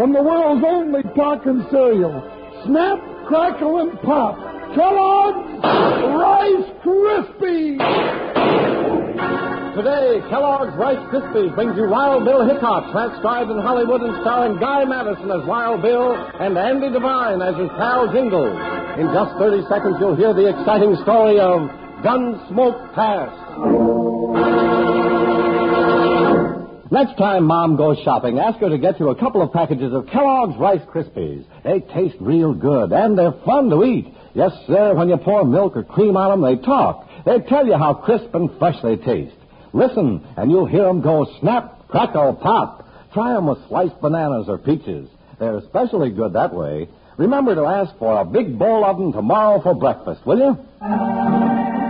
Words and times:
from 0.00 0.14
the 0.14 0.22
world's 0.22 0.64
only 0.64 1.02
talking 1.12 1.60
cereal. 1.70 2.24
Snap, 2.64 2.96
crackle, 3.28 3.84
and 3.84 4.00
pop. 4.00 4.32
Kellogg's 4.72 5.60
Rice 6.16 6.72
Krispies! 6.80 7.76
Today, 9.76 10.24
Kellogg's 10.32 10.72
Rice 10.80 11.04
Krispies 11.12 11.54
brings 11.54 11.76
you 11.76 11.86
Wild 11.86 12.24
Bill 12.24 12.48
Hickok, 12.48 12.90
transcribed 12.92 13.50
in 13.50 13.58
Hollywood 13.58 14.00
and 14.00 14.16
starring 14.22 14.58
Guy 14.58 14.86
Madison 14.86 15.30
as 15.30 15.46
Wild 15.46 15.82
Bill 15.82 16.16
and 16.16 16.56
Andy 16.56 16.88
Devine 16.88 17.42
as 17.42 17.60
his 17.60 17.68
pal 17.76 18.10
Jingle. 18.10 18.48
In 18.96 19.12
just 19.12 19.36
30 19.36 19.68
seconds, 19.68 19.96
you'll 20.00 20.16
hear 20.16 20.32
the 20.32 20.48
exciting 20.48 20.96
story 21.04 21.38
of 21.38 21.68
Gunsmoke 22.00 22.94
Pass. 22.94 23.99
Next 26.92 27.16
time 27.16 27.44
Mom 27.44 27.76
goes 27.76 27.98
shopping, 28.04 28.40
ask 28.40 28.58
her 28.58 28.68
to 28.68 28.78
get 28.78 28.98
you 28.98 29.10
a 29.10 29.14
couple 29.14 29.42
of 29.42 29.52
packages 29.52 29.92
of 29.92 30.06
Kellogg's 30.06 30.58
Rice 30.58 30.80
Krispies. 30.92 31.44
They 31.62 31.78
taste 31.78 32.16
real 32.18 32.52
good, 32.52 32.90
and 32.90 33.16
they're 33.16 33.34
fun 33.44 33.70
to 33.70 33.84
eat. 33.84 34.12
Yes, 34.34 34.50
sir, 34.66 34.94
when 34.94 35.08
you 35.08 35.16
pour 35.16 35.44
milk 35.44 35.76
or 35.76 35.84
cream 35.84 36.16
on 36.16 36.30
them, 36.30 36.42
they 36.42 36.60
talk. 36.60 37.08
They 37.24 37.38
tell 37.40 37.64
you 37.64 37.74
how 37.74 37.94
crisp 37.94 38.34
and 38.34 38.50
fresh 38.58 38.74
they 38.82 38.96
taste. 38.96 39.36
Listen, 39.72 40.26
and 40.36 40.50
you'll 40.50 40.66
hear 40.66 40.82
them 40.82 41.00
go 41.00 41.26
snap, 41.38 41.86
crackle, 41.86 42.34
pop. 42.34 42.88
Try 43.12 43.34
them 43.34 43.46
with 43.46 43.58
sliced 43.68 44.00
bananas 44.00 44.46
or 44.48 44.58
peaches. 44.58 45.08
They're 45.38 45.58
especially 45.58 46.10
good 46.10 46.32
that 46.32 46.52
way. 46.52 46.88
Remember 47.18 47.54
to 47.54 47.66
ask 47.66 47.96
for 47.98 48.20
a 48.20 48.24
big 48.24 48.58
bowl 48.58 48.84
of 48.84 48.96
them 48.98 49.12
tomorrow 49.12 49.60
for 49.62 49.74
breakfast, 49.74 50.26
will 50.26 50.38
you? 50.38 51.89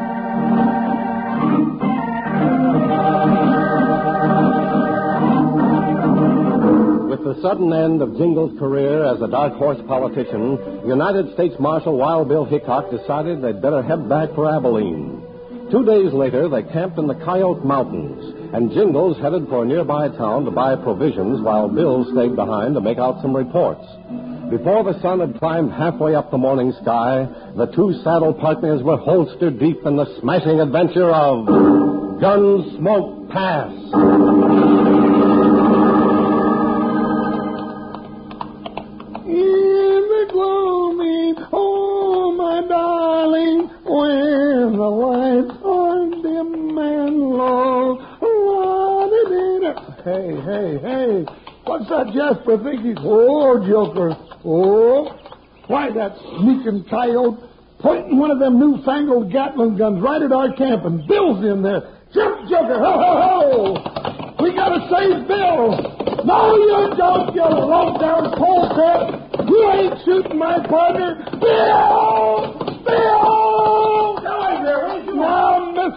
With 7.21 7.37
the 7.37 7.43
sudden 7.43 7.71
end 7.71 8.01
of 8.01 8.17
Jingle's 8.17 8.59
career 8.59 9.05
as 9.05 9.21
a 9.21 9.29
dark 9.29 9.53
horse 9.53 9.77
politician, 9.87 10.57
United 10.87 11.35
States 11.35 11.55
Marshal 11.61 11.99
Wild 11.99 12.29
Bill 12.29 12.47
Hickok 12.47 12.91
decided 12.91 13.43
they'd 13.43 13.61
better 13.61 13.83
head 13.83 14.09
back 14.09 14.35
for 14.35 14.49
Abilene. 14.49 15.21
Two 15.71 15.85
days 15.85 16.15
later, 16.15 16.49
they 16.49 16.63
camped 16.63 16.99
in 16.99 17.07
the 17.07 17.15
Coyote 17.15 17.63
Mountains, 17.63 18.55
and 18.55 18.73
Jingles 18.73 19.19
headed 19.19 19.49
for 19.49 19.65
a 19.65 19.67
nearby 19.67 20.09
town 20.09 20.47
to 20.47 20.51
buy 20.51 20.77
provisions 20.77 21.43
while 21.43 21.69
Bill 21.69 22.11
stayed 22.11 22.37
behind 22.37 22.75
to 22.75 22.81
make 22.81 22.97
out 22.97 23.21
some 23.21 23.37
reports. 23.37 23.85
Before 24.49 24.83
the 24.83 24.99
sun 25.03 25.21
had 25.21 25.39
climbed 25.39 25.73
halfway 25.73 26.15
up 26.15 26.31
the 26.31 26.39
morning 26.39 26.73
sky, 26.81 27.29
the 27.55 27.67
two 27.67 28.01
saddle 28.03 28.33
partners 28.33 28.83
were 28.83 28.97
holstered 28.97 29.59
deep 29.59 29.85
in 29.85 29.97
the 29.97 30.07
smashing 30.21 30.59
adventure 30.59 31.11
of 31.11 31.45
Gunsmoke 32.17 33.31
Pass. 33.31 35.10
Lights 44.91 45.57
are 45.65 46.11
dim 46.23 46.79
and 46.79 47.19
low. 47.19 47.99
Hey, 50.05 50.33
hey, 50.41 50.79
hey! 50.81 51.27
What's 51.65 51.89
that 51.91 52.07
Jasper 52.15 52.57
thinking? 52.65 52.97
Oh, 52.99 53.61
Joker! 53.69 54.17
Oh, 54.45 55.13
why 55.67 55.91
that 55.93 56.17
sneaking 56.41 56.85
coyote 56.89 57.39
pointing 57.81 58.19
one 58.19 58.31
of 58.31 58.39
them 58.39 58.59
newfangled 58.59 59.31
Gatling 59.31 59.77
guns 59.77 60.03
right 60.03 60.23
at 60.23 60.33
our 60.33 60.53
camp 60.55 60.85
and 60.85 61.07
Bill's 61.07 61.45
in 61.45 61.63
there. 61.63 61.99
Jump, 62.15 62.49
Joker! 62.49 62.79
Ho, 62.81 62.93
ho, 62.97 63.13
ho! 63.21 64.43
We 64.43 64.55
gotta 64.55 64.81
save 64.89 65.29
Bill! 65.29 65.77
No, 66.25 66.57
you 66.57 66.97
don't, 66.97 67.35
you 67.35 67.43
low-down 67.43 68.33
polecat! 68.41 69.49
You 69.49 69.71
ain't 69.71 70.05
shooting 70.05 70.39
my 70.39 70.67
partner! 70.67 71.25
Bill! 71.41 72.57
Bill! 72.87 73.20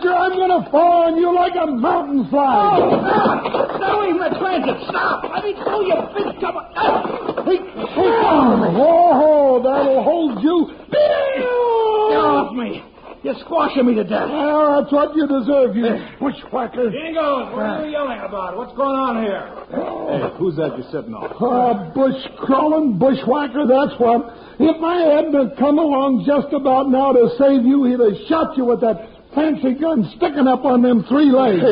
Now, 0.03 0.12
mister, 0.12 0.16
I'm 0.16 0.38
gonna 0.38 0.69
fall 0.72 1.03
on 1.08 1.18
you 1.18 1.34
like 1.34 1.53
a 1.56 1.68
mountain 1.68 2.28
fly! 2.30 2.78
Stop! 2.78 3.78
Stop 3.78 4.08
even 4.08 4.19
the 4.19 4.40
transit! 4.40 4.75
Stop! 4.90 5.24
I 5.31 5.41
mean, 5.44 5.56
throw 5.64 5.81
your 5.81 6.03
big 6.14 6.41
cover. 6.41 6.59
Ah! 6.75 7.44
Hey, 7.46 7.59
Oh, 7.96 9.62
that'll 9.64 10.03
hold 10.03 10.44
you! 10.44 10.68
Get 10.68 10.91
Bill! 10.91 12.18
off 12.19 12.56
me! 12.56 12.84
You're 13.24 13.40
squashing 13.46 13.86
me 13.88 13.96
to 13.96 14.03
death. 14.03 14.28
Well, 14.30 14.81
that's 14.81 14.91
what 14.91 15.16
you 15.16 15.25
deserve, 15.25 15.78
you 15.78 15.88
bushwhacker. 16.20 16.91
Jingles, 16.91 17.56
what 17.56 17.64
are 17.64 17.85
you 17.85 17.91
yelling 17.91 18.20
about? 18.20 18.58
What's 18.58 18.75
going 18.75 19.00
on 19.00 19.24
here? 19.24 19.47
Hey, 19.72 20.35
who's 20.38 20.58
that 20.58 20.75
you're 20.75 20.91
sitting 20.91 21.16
on? 21.16 21.31
Uh, 21.31 21.94
bush 21.96 22.20
crawling 22.40 23.00
bushwhacker, 23.00 23.64
that's 23.66 23.96
what. 23.97 24.28
If 24.59 24.84
I 24.84 24.97
hadn't 25.16 25.56
come 25.58 25.80
along 25.80 26.25
just 26.28 26.52
about 26.53 26.90
now 26.90 27.14
to 27.14 27.30
save 27.40 27.64
you, 27.64 27.85
he'd 27.85 28.03
have 28.03 28.28
shot 28.28 28.58
you 28.58 28.66
with 28.66 28.81
that 28.81 29.12
fancy 29.35 29.73
gun 29.73 30.11
sticking 30.17 30.47
up 30.47 30.66
on 30.66 30.81
them 30.81 31.05
three 31.09 31.31
legs. 31.31 31.63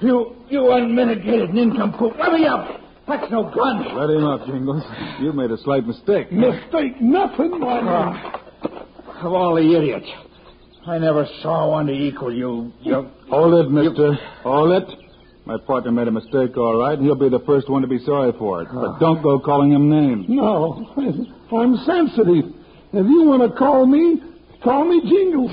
You, 0.00 0.36
you 0.48 0.72
unmitigated 0.72 1.54
nincompoop. 1.54 2.14
Let 2.18 2.32
me 2.32 2.46
up. 2.46 2.80
That's 3.08 3.30
no 3.30 3.44
gun. 3.44 3.96
Let 3.96 4.10
him 4.10 4.24
up, 4.24 4.46
Jingles. 4.46 4.82
You 5.20 5.32
made 5.32 5.50
a 5.50 5.58
slight 5.58 5.86
mistake. 5.86 6.32
Mistake 6.32 7.00
nothing, 7.00 7.60
my 7.60 7.80
man. 7.80 7.86
Ah, 7.86 9.26
of 9.26 9.32
all 9.32 9.54
the 9.54 9.76
idiots, 9.76 10.06
I 10.86 10.98
never 10.98 11.26
saw 11.40 11.70
one 11.70 11.86
to 11.86 11.92
equal 11.92 12.34
you. 12.34 12.72
You. 12.82 13.08
Hold 13.30 13.54
it, 13.64 13.70
mister. 13.70 14.14
Hold 14.42 14.82
it. 14.82 14.98
My 15.46 15.56
partner 15.58 15.92
made 15.92 16.08
a 16.08 16.10
mistake, 16.10 16.56
all 16.56 16.76
right, 16.76 16.98
and 16.98 17.06
he'll 17.06 17.14
be 17.14 17.28
the 17.28 17.44
first 17.46 17.70
one 17.70 17.82
to 17.82 17.88
be 17.88 18.00
sorry 18.04 18.32
for 18.36 18.62
it. 18.62 18.68
But 18.74 18.84
ah. 18.84 18.98
don't 18.98 19.22
go 19.22 19.38
calling 19.38 19.70
him 19.70 19.88
names. 19.88 20.26
No, 20.28 20.92
I'm 21.56 21.76
sensitive. 21.86 22.52
If 22.92 23.06
you 23.06 23.22
want 23.22 23.48
to 23.48 23.56
call 23.56 23.86
me, 23.86 24.20
call 24.66 24.84
me 24.84 25.00
Jingles, 25.08 25.52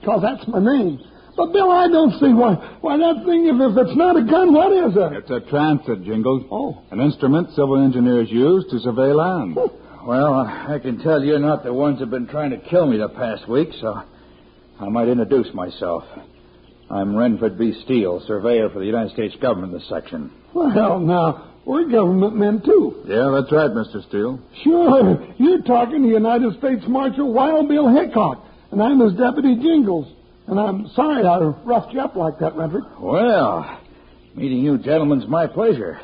because 0.00 0.20
that's 0.22 0.46
my 0.48 0.58
name. 0.58 1.00
But, 1.36 1.52
Bill, 1.52 1.70
I 1.70 1.86
don't 1.86 2.18
see 2.18 2.34
why, 2.34 2.54
why 2.80 2.96
that 2.98 3.24
thing, 3.24 3.46
if, 3.46 3.54
if 3.54 3.86
it's 3.86 3.96
not 3.96 4.16
a 4.16 4.24
gun, 4.24 4.52
what 4.52 4.72
is 4.72 4.96
it? 4.96 5.22
It's 5.22 5.30
a 5.30 5.48
transit, 5.48 6.02
Jingles. 6.02 6.42
Oh. 6.50 6.82
An 6.90 7.00
instrument 7.00 7.50
civil 7.50 7.78
engineers 7.82 8.28
use 8.28 8.64
to 8.72 8.80
survey 8.80 9.12
land. 9.12 9.56
Well, 10.04 10.34
I 10.34 10.80
can 10.82 10.98
tell 10.98 11.22
you're 11.22 11.38
not 11.38 11.62
the 11.62 11.72
ones 11.72 12.00
who've 12.00 12.10
been 12.10 12.26
trying 12.26 12.50
to 12.50 12.58
kill 12.58 12.86
me 12.86 12.96
the 12.98 13.08
past 13.08 13.48
week, 13.48 13.68
so 13.80 14.02
I 14.80 14.88
might 14.88 15.08
introduce 15.08 15.54
myself. 15.54 16.02
I'm 16.90 17.14
Renford 17.14 17.56
B. 17.58 17.74
Steele, 17.84 18.20
surveyor 18.26 18.70
for 18.70 18.80
the 18.80 18.86
United 18.86 19.12
States 19.12 19.36
government 19.40 19.72
in 19.72 19.78
this 19.78 19.88
section. 19.88 20.32
Well, 20.54 20.98
now, 20.98 21.52
We're 21.66 21.88
government 21.88 22.34
men, 22.34 22.62
too. 22.64 23.04
Yeah, 23.06 23.30
that's 23.34 23.52
right, 23.52 23.70
Mr. 23.70 24.02
Steele. 24.08 24.40
Sure. 24.64 25.24
You're 25.36 25.62
talking 25.62 26.02
to 26.02 26.08
United 26.08 26.58
States 26.58 26.82
Marshal 26.88 27.30
Wild 27.32 27.68
Bill 27.68 27.88
Hickok, 27.94 28.42
and 28.70 28.82
I'm 28.82 29.00
his 29.00 29.14
deputy 29.14 29.56
Jingles. 29.56 30.06
And 30.46 30.58
I'm 30.58 30.88
sorry 30.94 31.26
I 31.26 31.38
roughed 31.38 31.92
you 31.92 32.00
up 32.00 32.16
like 32.16 32.38
that, 32.38 32.56
Renford. 32.56 32.84
Well, 32.98 33.80
meeting 34.34 34.58
you 34.64 34.78
gentlemen's 34.78 35.26
my 35.28 35.46
pleasure. 35.46 36.00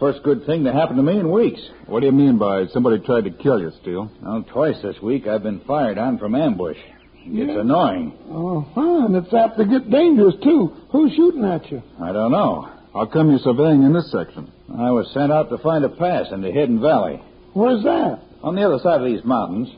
First 0.00 0.22
good 0.22 0.44
thing 0.46 0.64
to 0.64 0.72
happen 0.72 0.96
to 0.96 1.02
me 1.02 1.18
in 1.18 1.30
weeks. 1.30 1.60
What 1.86 2.00
do 2.00 2.06
you 2.06 2.12
mean 2.12 2.38
by 2.38 2.66
somebody 2.72 2.98
tried 2.98 3.24
to 3.24 3.30
kill 3.30 3.60
you, 3.60 3.70
Steele? 3.82 4.10
Well, 4.22 4.42
twice 4.52 4.76
this 4.82 5.00
week 5.02 5.26
I've 5.26 5.42
been 5.42 5.60
fired 5.60 5.98
on 5.98 6.18
from 6.18 6.34
ambush. 6.34 6.78
It's 7.26 7.48
Yeah. 7.52 7.60
annoying. 7.60 8.12
Uh-huh, 8.30 9.04
and 9.06 9.16
it's 9.16 9.32
apt 9.32 9.56
to 9.58 9.64
get 9.64 9.88
dangerous, 9.90 10.34
too. 10.42 10.72
Who's 10.90 11.12
shooting 11.12 11.44
at 11.44 11.70
you? 11.70 11.82
I 12.00 12.12
don't 12.12 12.32
know. 12.32 12.68
How 12.92 13.06
come 13.06 13.30
you're 13.30 13.38
surveying 13.38 13.82
in 13.82 13.92
this 13.92 14.10
section? 14.10 14.48
I 14.76 14.90
was 14.90 15.10
sent 15.12 15.30
out 15.32 15.48
to 15.50 15.58
find 15.58 15.84
a 15.84 15.88
pass 15.88 16.30
into 16.32 16.50
Hidden 16.50 16.80
Valley. 16.80 17.20
Where's 17.52 17.82
that? 17.84 18.18
On 18.42 18.54
the 18.54 18.62
other 18.62 18.78
side 18.78 19.00
of 19.00 19.06
these 19.06 19.24
mountains, 19.24 19.68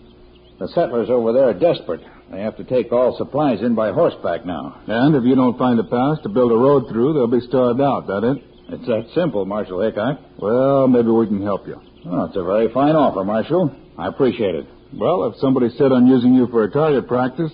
the 0.59 0.69
settlers 0.69 1.09
over 1.11 1.33
there 1.33 1.49
are 1.49 1.55
desperate. 1.55 2.01
They 2.31 2.41
have 2.41 2.57
to 2.57 2.65
take 2.65 2.93
all 2.93 3.17
supplies 3.17 3.61
in 3.61 3.75
by 3.75 3.93
horseback 3.93 4.45
now. 4.45 4.81
And 4.87 5.15
if 5.15 5.25
you 5.25 5.35
don't 5.37 5.59
find 5.59 5.79
a 5.79 5.85
pass 5.85 6.19
to 6.23 6.29
build 6.29 6.51
a 6.51 6.57
road 6.57 6.89
through, 6.91 7.13
they'll 7.15 7.27
be 7.29 7.47
starved 7.47 7.81
out, 7.81 8.07
that 8.09 8.25
it? 8.25 8.43
It's 8.69 8.87
that 8.87 9.07
simple, 9.15 9.45
Marshal 9.45 9.81
Hickok. 9.81 10.19
Well, 10.39 10.89
maybe 10.89 11.09
we 11.09 11.27
can 11.29 11.41
help 11.43 11.69
you. 11.69 11.81
Oh, 12.05 12.25
it's 12.25 12.37
a 12.37 12.43
very 12.43 12.73
fine 12.73 12.97
offer, 12.97 13.25
Marshal. 13.25 13.71
I 13.97 14.09
appreciate 14.09 14.55
it. 14.57 14.67
Well, 14.93 15.25
if 15.25 15.37
somebody's 15.37 15.77
set 15.79 15.93
on 15.93 16.07
using 16.07 16.35
you 16.35 16.49
for 16.49 16.65
a 16.65 16.71
target 16.71 17.07
practice, 17.07 17.53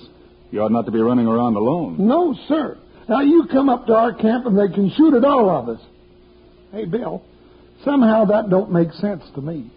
you 0.51 0.63
ought 0.63 0.73
not 0.73 0.87
to 0.87 0.93
be 0.93 1.01
running 1.01 1.27
around 1.27 1.57
alone. 1.57 1.97
No, 1.99 2.35
sir. 2.49 2.79
Now, 3.09 3.21
you 3.21 3.47
come 3.51 3.69
up 3.69 3.87
to 3.87 3.95
our 3.95 4.15
camp 4.15 4.47
and 4.47 4.59
they 4.59 4.73
can 4.73 4.91
shoot 4.97 5.15
at 5.15 5.25
all 5.25 5.51
of 5.51 5.69
us. 5.69 5.81
Hey, 6.73 6.87
Bill, 6.87 7.23
somehow 7.85 8.25
that 8.27 8.49
don't 8.49 8.73
make 8.73 8.93
sense 8.93 9.23
to 9.35 9.43
me. 9.43 9.71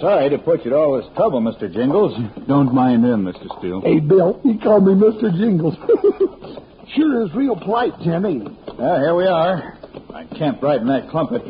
Sorry 0.00 0.30
to 0.30 0.38
put 0.38 0.64
you 0.64 0.70
to 0.70 0.76
all 0.76 0.96
this 1.00 1.06
trouble, 1.16 1.40
Mr. 1.40 1.72
Jingles. 1.72 2.12
Don't 2.46 2.72
mind 2.74 3.04
him, 3.04 3.24
Mr. 3.24 3.48
Steele. 3.58 3.80
Hey, 3.80 3.98
Bill, 4.00 4.40
he 4.42 4.58
called 4.58 4.86
me 4.86 4.94
Mr. 4.94 5.32
Jingles. 5.36 5.74
sure 6.96 7.26
is 7.26 7.34
real 7.34 7.56
polite, 7.56 7.92
Jim, 8.02 8.24
ain't 8.26 8.46
ah, 8.46 8.50
he? 8.50 8.56
Well, 8.78 9.00
here 9.00 9.14
we 9.14 9.26
are. 9.26 9.78
I 10.14 10.24
camped 10.36 10.62
right 10.62 10.80
in 10.80 10.86
that 10.88 11.08
clump 11.10 11.32
of... 11.32 11.42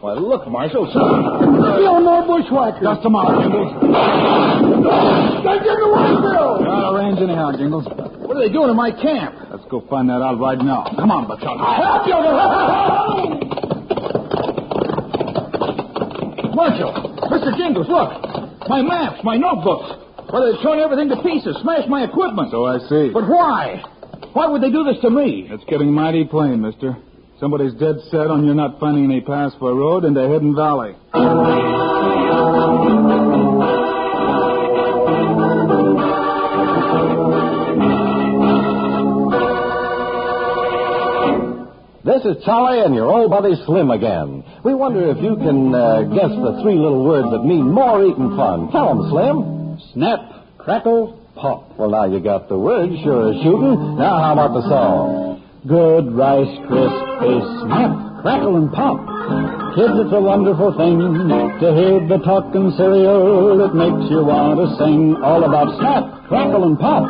Why, 0.00 0.12
look, 0.12 0.46
Marshal. 0.48 0.86
Bill, 0.86 2.00
more 2.00 2.22
bushwhackers. 2.26 2.82
Just 2.82 3.06
a 3.06 3.10
moment, 3.10 3.42
Jingles. 3.42 3.72
They're 5.42 5.60
getting 5.64 5.84
away, 5.88 6.14
Bill. 6.20 6.60
You're 6.60 6.68
out 6.68 6.92
of 6.92 7.00
range 7.00 7.18
anyhow, 7.20 7.52
Jingles. 7.56 7.86
What 7.88 8.36
are 8.36 8.40
they 8.40 8.50
doing 8.52 8.68
in 8.70 8.76
my 8.76 8.90
camp? 8.90 9.34
Let's 9.50 9.64
go 9.70 9.80
find 9.88 10.10
that 10.10 10.20
out 10.20 10.38
right 10.38 10.58
now. 10.58 10.84
Come 10.96 11.10
on, 11.10 11.26
Buckshot. 11.26 11.56
Help 11.56 12.06
you. 12.06 12.14
Marshal! 16.56 17.16
Mr. 17.76 17.88
Look! 17.88 18.68
My 18.68 18.82
maps, 18.82 19.20
my 19.22 19.36
notebooks. 19.36 20.02
Well, 20.32 20.42
they're 20.42 20.60
throwing 20.62 20.80
everything 20.80 21.08
to 21.10 21.22
pieces, 21.22 21.56
smashed 21.62 21.88
my 21.88 22.04
equipment. 22.04 22.50
So 22.50 22.66
I 22.66 22.78
see. 22.88 23.10
But 23.12 23.28
why? 23.28 23.82
Why 24.32 24.48
would 24.48 24.62
they 24.62 24.70
do 24.70 24.84
this 24.84 25.00
to 25.02 25.10
me? 25.10 25.48
It's 25.50 25.64
getting 25.64 25.92
mighty 25.92 26.24
plain, 26.24 26.60
mister. 26.60 26.96
Somebody's 27.38 27.74
dead 27.74 27.96
set 28.10 28.28
on 28.28 28.46
you 28.46 28.54
not 28.54 28.80
finding 28.80 29.04
any 29.04 29.20
pass 29.20 29.52
for 29.58 29.70
a 29.70 29.74
road 29.74 30.04
into 30.04 30.26
Hidden 30.26 30.56
Valley. 30.56 30.94
This 42.04 42.24
is 42.24 42.44
Charlie 42.44 42.80
and 42.80 42.94
your 42.94 43.06
old 43.06 43.30
buddy 43.30 43.54
Slim 43.66 43.90
again. 43.90 44.44
We 44.66 44.74
wonder 44.74 45.06
if 45.14 45.22
you 45.22 45.36
can 45.38 45.70
uh, 45.72 46.02
guess 46.10 46.34
the 46.34 46.58
three 46.58 46.74
little 46.74 47.06
words 47.06 47.30
that 47.30 47.46
mean 47.46 47.70
more 47.70 48.02
eating 48.02 48.34
fun. 48.34 48.66
Tell 48.74 48.90
'em, 48.90 49.06
Slim. 49.14 49.78
Snap, 49.94 50.58
crackle, 50.58 51.22
pop. 51.36 51.78
Well, 51.78 51.90
now 51.90 52.06
you 52.10 52.18
got 52.18 52.48
the 52.48 52.58
words, 52.58 52.90
sure 53.06 53.30
as 53.30 53.38
shooting. 53.46 53.94
Now, 53.94 54.18
how 54.18 54.32
about 54.34 54.58
the 54.58 54.66
song? 54.66 55.46
Good 55.70 56.10
Rice 56.10 56.50
Krispies, 56.66 57.46
snap, 57.62 58.22
crackle, 58.26 58.56
and 58.56 58.72
pop. 58.74 58.98
Kids, 59.78 60.02
it's 60.02 60.10
a 60.12 60.20
wonderful 60.20 60.74
thing 60.74 60.98
to 60.98 61.68
hear 61.70 62.02
the 62.02 62.18
talking 62.26 62.74
cereal. 62.74 63.62
It 63.70 63.74
makes 63.78 64.10
you 64.10 64.26
want 64.26 64.58
to 64.58 64.66
sing 64.82 65.14
all 65.22 65.46
about 65.46 65.78
snap, 65.78 66.26
crackle, 66.26 66.66
and 66.66 66.76
pop. 66.76 67.06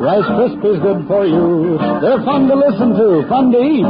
Rice 0.00 0.24
Krispies 0.40 0.80
good 0.80 1.04
for 1.06 1.26
you. 1.28 1.76
They're 2.00 2.24
fun 2.24 2.48
to 2.48 2.56
listen 2.56 2.96
to, 2.96 3.28
fun 3.28 3.52
to 3.52 3.60
eat. 3.60 3.84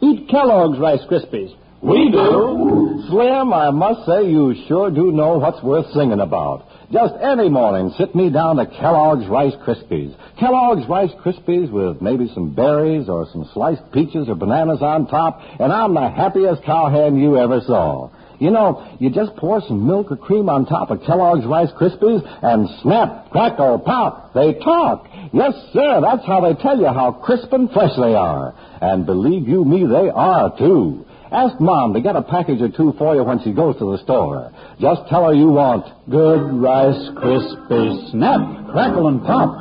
Eat 0.00 0.30
Kellogg's 0.30 0.78
Rice 0.78 1.04
Krispies. 1.12 1.52
We 1.80 2.10
do. 2.10 3.04
Slim, 3.08 3.52
I 3.52 3.70
must 3.70 4.04
say 4.04 4.28
you 4.28 4.54
sure 4.66 4.90
do 4.90 5.12
know 5.12 5.38
what's 5.38 5.62
worth 5.62 5.86
singing 5.92 6.20
about. 6.20 6.66
Just 6.92 7.14
any 7.22 7.48
morning, 7.48 7.94
sit 7.96 8.14
me 8.14 8.30
down 8.30 8.56
to 8.56 8.66
Kellogg's 8.66 9.28
Rice 9.28 9.54
Krispies. 9.64 10.16
Kellogg's 10.40 10.88
Rice 10.88 11.12
Krispies 11.24 11.70
with 11.70 12.02
maybe 12.02 12.30
some 12.34 12.54
berries 12.54 13.08
or 13.08 13.28
some 13.32 13.48
sliced 13.52 13.92
peaches 13.92 14.28
or 14.28 14.34
bananas 14.34 14.82
on 14.82 15.06
top, 15.06 15.40
and 15.60 15.72
I'm 15.72 15.94
the 15.94 16.08
happiest 16.08 16.64
cowhand 16.64 17.20
you 17.20 17.38
ever 17.38 17.60
saw. 17.60 18.10
You 18.40 18.50
know, 18.50 18.96
you 18.98 19.10
just 19.10 19.36
pour 19.36 19.60
some 19.60 19.86
milk 19.86 20.10
or 20.10 20.16
cream 20.16 20.48
on 20.48 20.66
top 20.66 20.90
of 20.90 21.02
Kellogg's 21.02 21.46
Rice 21.46 21.70
Krispies, 21.78 22.22
and 22.42 22.68
snap, 22.82 23.30
crackle, 23.30 23.78
pop, 23.80 24.32
they 24.34 24.54
talk. 24.54 25.08
Yes, 25.32 25.54
sir, 25.72 26.00
that's 26.00 26.26
how 26.26 26.40
they 26.40 26.60
tell 26.60 26.78
you 26.78 26.86
how 26.86 27.12
crisp 27.12 27.52
and 27.52 27.70
fresh 27.70 27.94
they 27.96 28.14
are. 28.14 28.54
And 28.80 29.06
believe 29.06 29.46
you 29.46 29.64
me, 29.64 29.86
they 29.86 30.08
are, 30.08 30.56
too. 30.56 31.04
Ask 31.30 31.60
Mom 31.60 31.92
to 31.92 32.00
get 32.00 32.16
a 32.16 32.22
package 32.22 32.62
or 32.62 32.72
two 32.72 32.94
for 32.96 33.14
you 33.14 33.22
when 33.22 33.42
she 33.44 33.52
goes 33.52 33.76
to 33.78 33.92
the 33.92 34.00
store. 34.02 34.50
Just 34.80 35.04
tell 35.12 35.28
her 35.28 35.34
you 35.34 35.52
want 35.52 35.84
good 36.08 36.40
Rice 36.56 37.12
Krispies. 37.20 38.10
Snap, 38.12 38.72
crackle, 38.72 39.08
and 39.08 39.20
pop. 39.20 39.52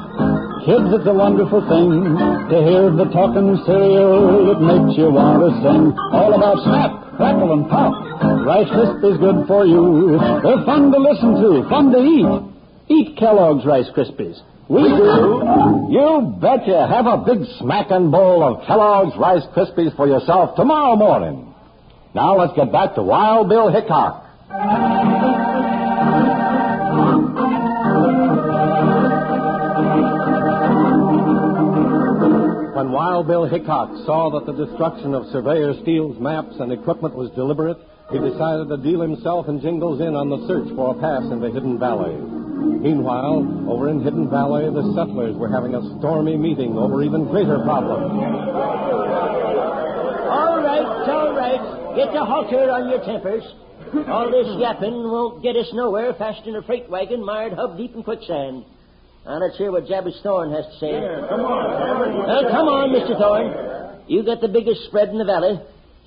Kids, 0.63 0.95
it's 0.95 1.07
a 1.07 1.13
wonderful 1.13 1.59
thing 1.67 1.91
to 2.47 2.57
hear 2.63 2.87
the 2.95 3.11
talking 3.11 3.59
cereal. 3.67 4.47
It 4.47 4.63
makes 4.63 4.95
you 4.95 5.11
want 5.11 5.43
to 5.43 5.51
sing 5.59 5.91
all 6.15 6.31
about 6.31 6.63
snap, 6.63 7.19
crackle, 7.19 7.51
and 7.51 7.67
pop. 7.67 7.91
Rice 8.47 8.71
Krispies 8.71 9.19
good 9.19 9.47
for 9.47 9.67
you. 9.67 10.15
They're 10.43 10.63
fun 10.63 10.91
to 10.95 10.99
listen 11.03 11.35
to, 11.35 11.67
fun 11.67 11.91
to 11.91 11.99
eat. 11.99 12.31
Eat 12.87 13.17
Kellogg's 13.19 13.65
Rice 13.65 13.91
Krispies. 13.91 14.39
We 14.69 14.83
do. 14.83 15.91
You 15.91 16.35
betcha. 16.39 16.87
Have 16.87 17.07
a 17.07 17.23
big 17.27 17.43
smacking 17.59 18.11
bowl 18.11 18.43
of 18.43 18.65
Kellogg's 18.67 19.17
Rice 19.17 19.43
Krispies 19.55 19.95
for 19.95 20.07
yourself 20.07 20.55
tomorrow 20.55 20.95
morning. 20.95 21.53
Now 22.15 22.37
let's 22.37 22.53
get 22.53 22.71
back 22.71 22.95
to 22.95 23.03
Wild 23.03 23.49
Bill 23.49 23.69
Hickok. 23.69 24.23
When 32.75 32.91
Wild 32.91 33.27
Bill 33.27 33.45
Hickok 33.45 33.89
saw 34.05 34.29
that 34.31 34.45
the 34.45 34.65
destruction 34.65 35.13
of 35.13 35.27
Surveyor 35.31 35.73
Steele's 35.81 36.19
maps 36.19 36.55
and 36.59 36.71
equipment 36.71 37.15
was 37.15 37.29
deliberate, 37.31 37.77
he 38.11 38.19
decided 38.19 38.69
to 38.69 38.77
deal 38.77 39.01
himself 39.01 39.47
and 39.49 39.61
Jingles 39.61 39.99
in 39.99 40.15
on 40.15 40.29
the 40.29 40.47
search 40.47 40.73
for 40.75 40.95
a 40.95 40.99
pass 40.99 41.23
into 41.29 41.51
Hidden 41.51 41.77
Valley. 41.77 42.15
Meanwhile, 42.15 43.67
over 43.67 43.89
in 43.89 44.01
Hidden 44.01 44.29
Valley, 44.29 44.69
the 44.71 44.93
settlers 44.95 45.35
were 45.35 45.49
having 45.49 45.75
a 45.75 45.83
stormy 45.99 46.37
meeting 46.37 46.77
over 46.77 47.03
even 47.03 47.25
greater 47.25 47.59
problems. 47.59 48.15
All 51.59 51.65
right, 51.65 51.79
all 51.79 51.95
right. 51.95 52.05
Get 52.05 52.15
a 52.15 52.25
halter 52.25 52.71
on 52.71 52.89
your 52.89 53.03
tempers. 53.05 53.43
All 54.07 54.29
this 54.29 54.47
yapping 54.59 54.91
won't 54.93 55.41
get 55.43 55.55
us 55.55 55.69
nowhere 55.73 56.13
faster 56.13 56.45
than 56.45 56.55
a 56.55 56.61
freight 56.61 56.89
wagon 56.89 57.23
mired 57.23 57.53
hub 57.53 57.77
deep 57.77 57.95
in 57.95 58.03
quicksand. 58.03 58.65
Now 59.25 59.39
let's 59.39 59.57
hear 59.57 59.71
what 59.71 59.87
Jabez 59.87 60.19
Thorne 60.23 60.51
has 60.51 60.65
to 60.65 60.79
say. 60.79 60.91
come 61.29 61.41
on. 61.41 62.27
Well, 62.27 62.43
come 62.51 62.67
on, 62.67 62.89
Mr. 62.91 63.17
Thorne. 63.17 64.03
You 64.07 64.23
got 64.23 64.41
the 64.41 64.47
biggest 64.47 64.83
spread 64.85 65.09
in 65.09 65.17
the 65.17 65.25
valley, 65.25 65.59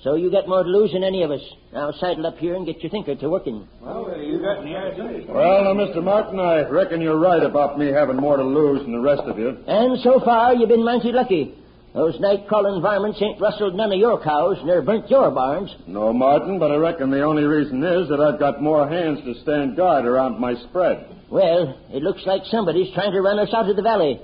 so 0.03 0.15
you 0.15 0.31
got 0.31 0.47
more 0.47 0.63
to 0.63 0.69
lose 0.69 0.91
than 0.91 1.03
any 1.03 1.21
of 1.21 1.29
us. 1.31 1.41
Now 1.71 1.91
sidle 1.93 2.25
up 2.25 2.37
here 2.37 2.55
and 2.55 2.65
get 2.65 2.81
your 2.81 2.89
thinker 2.89 3.15
to 3.15 3.29
working. 3.29 3.67
Well, 3.79 4.09
you 4.17 4.39
got 4.41 4.61
any 4.61 4.75
ideas? 4.75 5.25
Well, 5.29 5.63
now, 5.63 5.73
Mr. 5.73 6.03
Martin, 6.03 6.39
I 6.39 6.67
reckon 6.69 6.99
you're 7.01 7.19
right 7.19 7.43
about 7.43 7.77
me 7.77 7.87
having 7.91 8.17
more 8.17 8.37
to 8.37 8.43
lose 8.43 8.81
than 8.81 8.91
the 8.91 8.99
rest 8.99 9.21
of 9.23 9.37
you. 9.37 9.57
And 9.67 9.99
so 10.01 10.19
far, 10.25 10.55
you've 10.55 10.69
been 10.69 10.83
mighty 10.83 11.11
lucky. 11.11 11.55
Those 11.93 12.17
night-crawling 12.21 12.81
varmints 12.81 13.21
ain't 13.21 13.41
rustled 13.41 13.75
none 13.75 13.91
of 13.91 13.99
your 13.99 14.23
cows, 14.23 14.57
nor 14.63 14.81
burnt 14.81 15.09
your 15.09 15.29
barns. 15.29 15.75
No, 15.87 16.13
Martin, 16.13 16.57
but 16.57 16.71
I 16.71 16.75
reckon 16.75 17.11
the 17.11 17.23
only 17.23 17.43
reason 17.43 17.83
is 17.83 18.07
that 18.07 18.21
I've 18.21 18.39
got 18.39 18.63
more 18.63 18.87
hands 18.87 19.19
to 19.25 19.41
stand 19.41 19.75
guard 19.75 20.05
around 20.05 20.39
my 20.39 20.55
spread. 20.69 21.05
Well, 21.29 21.77
it 21.91 22.01
looks 22.01 22.21
like 22.25 22.43
somebody's 22.49 22.93
trying 22.93 23.11
to 23.11 23.21
run 23.21 23.39
us 23.39 23.53
out 23.53 23.69
of 23.69 23.75
the 23.75 23.81
valley. 23.81 24.21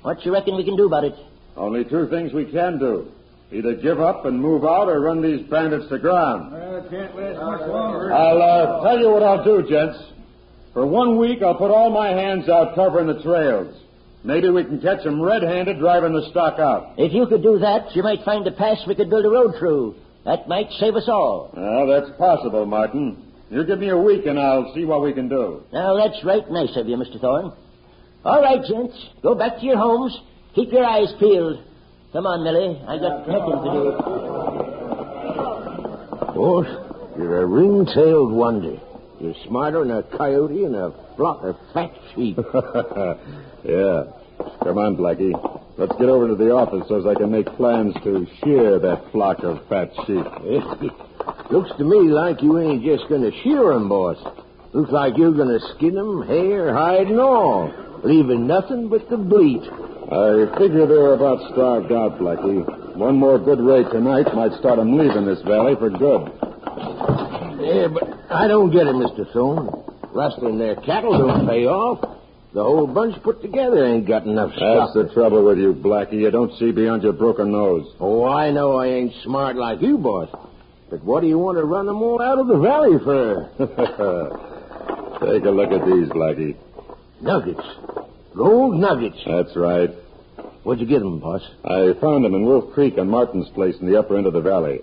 What 0.00 0.24
you 0.24 0.32
reckon 0.32 0.56
we 0.56 0.64
can 0.64 0.76
do 0.76 0.86
about 0.86 1.04
it? 1.04 1.14
Only 1.54 1.84
two 1.84 2.08
things 2.08 2.32
we 2.32 2.46
can 2.46 2.78
do. 2.78 3.12
Either 3.52 3.74
give 3.74 4.00
up 4.00 4.24
and 4.24 4.40
move 4.40 4.64
out 4.64 4.88
or 4.88 4.98
run 5.00 5.20
these 5.20 5.46
bandits 5.50 5.86
to 5.90 5.98
ground. 5.98 6.52
Well, 6.52 6.76
it 6.76 6.90
can't 6.90 7.14
last 7.14 7.36
much 7.36 7.68
longer. 7.68 8.10
I'll 8.10 8.40
uh, 8.40 8.82
tell 8.82 8.98
you 8.98 9.10
what 9.10 9.22
I'll 9.22 9.44
do, 9.44 9.68
gents. 9.68 9.98
For 10.72 10.86
one 10.86 11.18
week, 11.18 11.42
I'll 11.42 11.56
put 11.56 11.70
all 11.70 11.90
my 11.90 12.08
hands 12.08 12.48
out 12.48 12.74
covering 12.74 13.06
the 13.06 13.22
trails. 13.22 13.76
Maybe 14.24 14.48
we 14.50 14.62
can 14.64 14.80
catch 14.80 15.02
them 15.02 15.20
red-handed 15.20 15.78
driving 15.80 16.12
the 16.12 16.28
stock 16.30 16.60
out. 16.60 16.94
If 16.96 17.12
you 17.12 17.26
could 17.26 17.42
do 17.42 17.58
that, 17.58 17.94
you 17.96 18.02
might 18.02 18.24
find 18.24 18.46
a 18.46 18.52
pass 18.52 18.78
we 18.86 18.94
could 18.94 19.10
build 19.10 19.24
a 19.24 19.30
road 19.30 19.54
through. 19.58 19.96
That 20.24 20.46
might 20.48 20.70
save 20.78 20.94
us 20.94 21.08
all. 21.08 21.50
Well, 21.56 21.86
that's 21.88 22.16
possible, 22.16 22.64
Martin. 22.64 23.16
You 23.50 23.64
give 23.64 23.80
me 23.80 23.88
a 23.88 23.98
week 23.98 24.24
and 24.26 24.38
I'll 24.38 24.72
see 24.74 24.84
what 24.84 25.02
we 25.02 25.12
can 25.12 25.28
do. 25.28 25.64
Now, 25.72 25.96
that's 25.96 26.24
right 26.24 26.48
nice 26.50 26.76
of 26.76 26.88
you, 26.88 26.96
Mr. 26.96 27.20
Thorne. 27.20 27.52
All 28.24 28.40
right, 28.40 28.64
gents. 28.64 28.96
Go 29.22 29.34
back 29.34 29.58
to 29.58 29.66
your 29.66 29.76
homes. 29.76 30.16
Keep 30.54 30.72
your 30.72 30.84
eyes 30.84 31.12
peeled. 31.18 31.64
Come 32.12 32.26
on, 32.26 32.44
Millie. 32.44 32.80
I 32.86 32.98
got 32.98 33.26
packing 33.26 33.58
to 33.64 33.72
do. 33.72 33.92
Boss, 36.32 36.66
oh, 36.68 37.14
you're 37.18 37.42
a 37.42 37.46
ring-tailed 37.46 38.32
wonder. 38.32 38.78
You're 39.22 39.34
smarter 39.46 39.84
than 39.84 39.92
a 39.92 40.02
coyote 40.02 40.64
and 40.64 40.74
a 40.74 40.92
flock 41.16 41.44
of 41.44 41.56
fat 41.72 41.92
sheep. 42.12 42.36
yeah. 43.64 44.04
Come 44.64 44.78
on, 44.78 44.96
Blackie. 44.96 45.32
Let's 45.78 45.94
get 45.96 46.08
over 46.08 46.26
to 46.26 46.34
the 46.34 46.50
office 46.50 46.88
so 46.88 46.98
as 46.98 47.06
I 47.06 47.14
can 47.14 47.30
make 47.30 47.46
plans 47.54 47.94
to 48.02 48.26
shear 48.42 48.80
that 48.80 49.12
flock 49.12 49.44
of 49.44 49.64
fat 49.68 49.92
sheep. 50.06 50.26
Looks 51.52 51.70
to 51.78 51.84
me 51.84 52.10
like 52.10 52.42
you 52.42 52.58
ain't 52.58 52.82
just 52.82 53.08
going 53.08 53.22
to 53.22 53.30
shear 53.42 53.72
'em, 53.72 53.88
boss. 53.88 54.18
Looks 54.72 54.90
like 54.90 55.16
you're 55.16 55.30
going 55.32 55.56
to 55.56 55.60
skin 55.76 55.96
'em, 55.96 56.22
hair, 56.26 56.74
hide, 56.74 57.06
and 57.06 57.20
all, 57.20 57.70
leaving 58.02 58.48
nothing 58.48 58.88
but 58.88 59.08
the 59.08 59.16
bleat. 59.18 59.62
I 59.62 60.50
figure 60.58 60.86
they're 60.86 61.14
about 61.14 61.38
starved 61.52 61.92
out, 61.92 62.18
Blackie. 62.18 62.96
One 62.96 63.16
more 63.16 63.38
good 63.38 63.60
raid 63.60 63.86
tonight 63.92 64.34
might 64.34 64.52
start 64.58 64.80
'em 64.80 64.98
leaving 64.98 65.26
this 65.26 65.42
valley 65.42 65.76
for 65.76 65.90
good. 65.90 66.30
Yeah, 67.60 67.86
but 67.86 68.21
I 68.32 68.48
don't 68.48 68.70
get 68.70 68.86
it, 68.86 68.94
Mr. 68.94 69.30
Thorne. 69.32 69.68
Rustling 70.14 70.58
their 70.58 70.76
cattle 70.76 71.16
don't 71.18 71.46
pay 71.48 71.66
off. 71.66 72.00
The 72.52 72.62
whole 72.62 72.86
bunch 72.86 73.20
put 73.22 73.40
together 73.40 73.84
ain't 73.86 74.06
got 74.06 74.24
enough 74.26 74.50
That's 74.50 74.58
stock. 74.58 74.94
the 74.94 75.10
trouble 75.14 75.42
with 75.44 75.58
you, 75.58 75.72
Blackie. 75.72 76.20
You 76.20 76.30
don't 76.30 76.52
see 76.58 76.70
beyond 76.70 77.02
your 77.02 77.14
broken 77.14 77.50
nose. 77.50 77.86
Oh, 77.98 78.24
I 78.24 78.50
know 78.50 78.76
I 78.76 78.88
ain't 78.88 79.14
smart 79.24 79.56
like 79.56 79.80
you, 79.80 79.96
boss. 79.96 80.28
But 80.90 81.02
what 81.02 81.22
do 81.22 81.28
you 81.28 81.38
want 81.38 81.56
to 81.56 81.64
run 81.64 81.86
them 81.86 82.02
all 82.02 82.20
out 82.20 82.38
of 82.38 82.46
the 82.48 82.58
valley 82.58 82.98
for? 83.02 83.48
Take 85.22 85.44
a 85.44 85.50
look 85.50 85.70
at 85.72 85.86
these, 85.86 86.08
Blackie. 86.08 86.56
Nuggets. 87.22 87.62
Gold 88.36 88.76
nuggets. 88.76 89.18
That's 89.26 89.56
right. 89.56 89.90
Where'd 90.64 90.80
you 90.80 90.86
get 90.86 90.98
them, 91.00 91.20
boss? 91.20 91.42
I 91.64 91.92
found 92.00 92.24
them 92.24 92.34
in 92.34 92.44
Wolf 92.44 92.74
Creek 92.74 92.98
on 92.98 93.08
Martin's 93.08 93.48
place 93.50 93.76
in 93.80 93.86
the 93.90 93.98
upper 93.98 94.16
end 94.18 94.26
of 94.26 94.32
the 94.34 94.40
valley. 94.42 94.80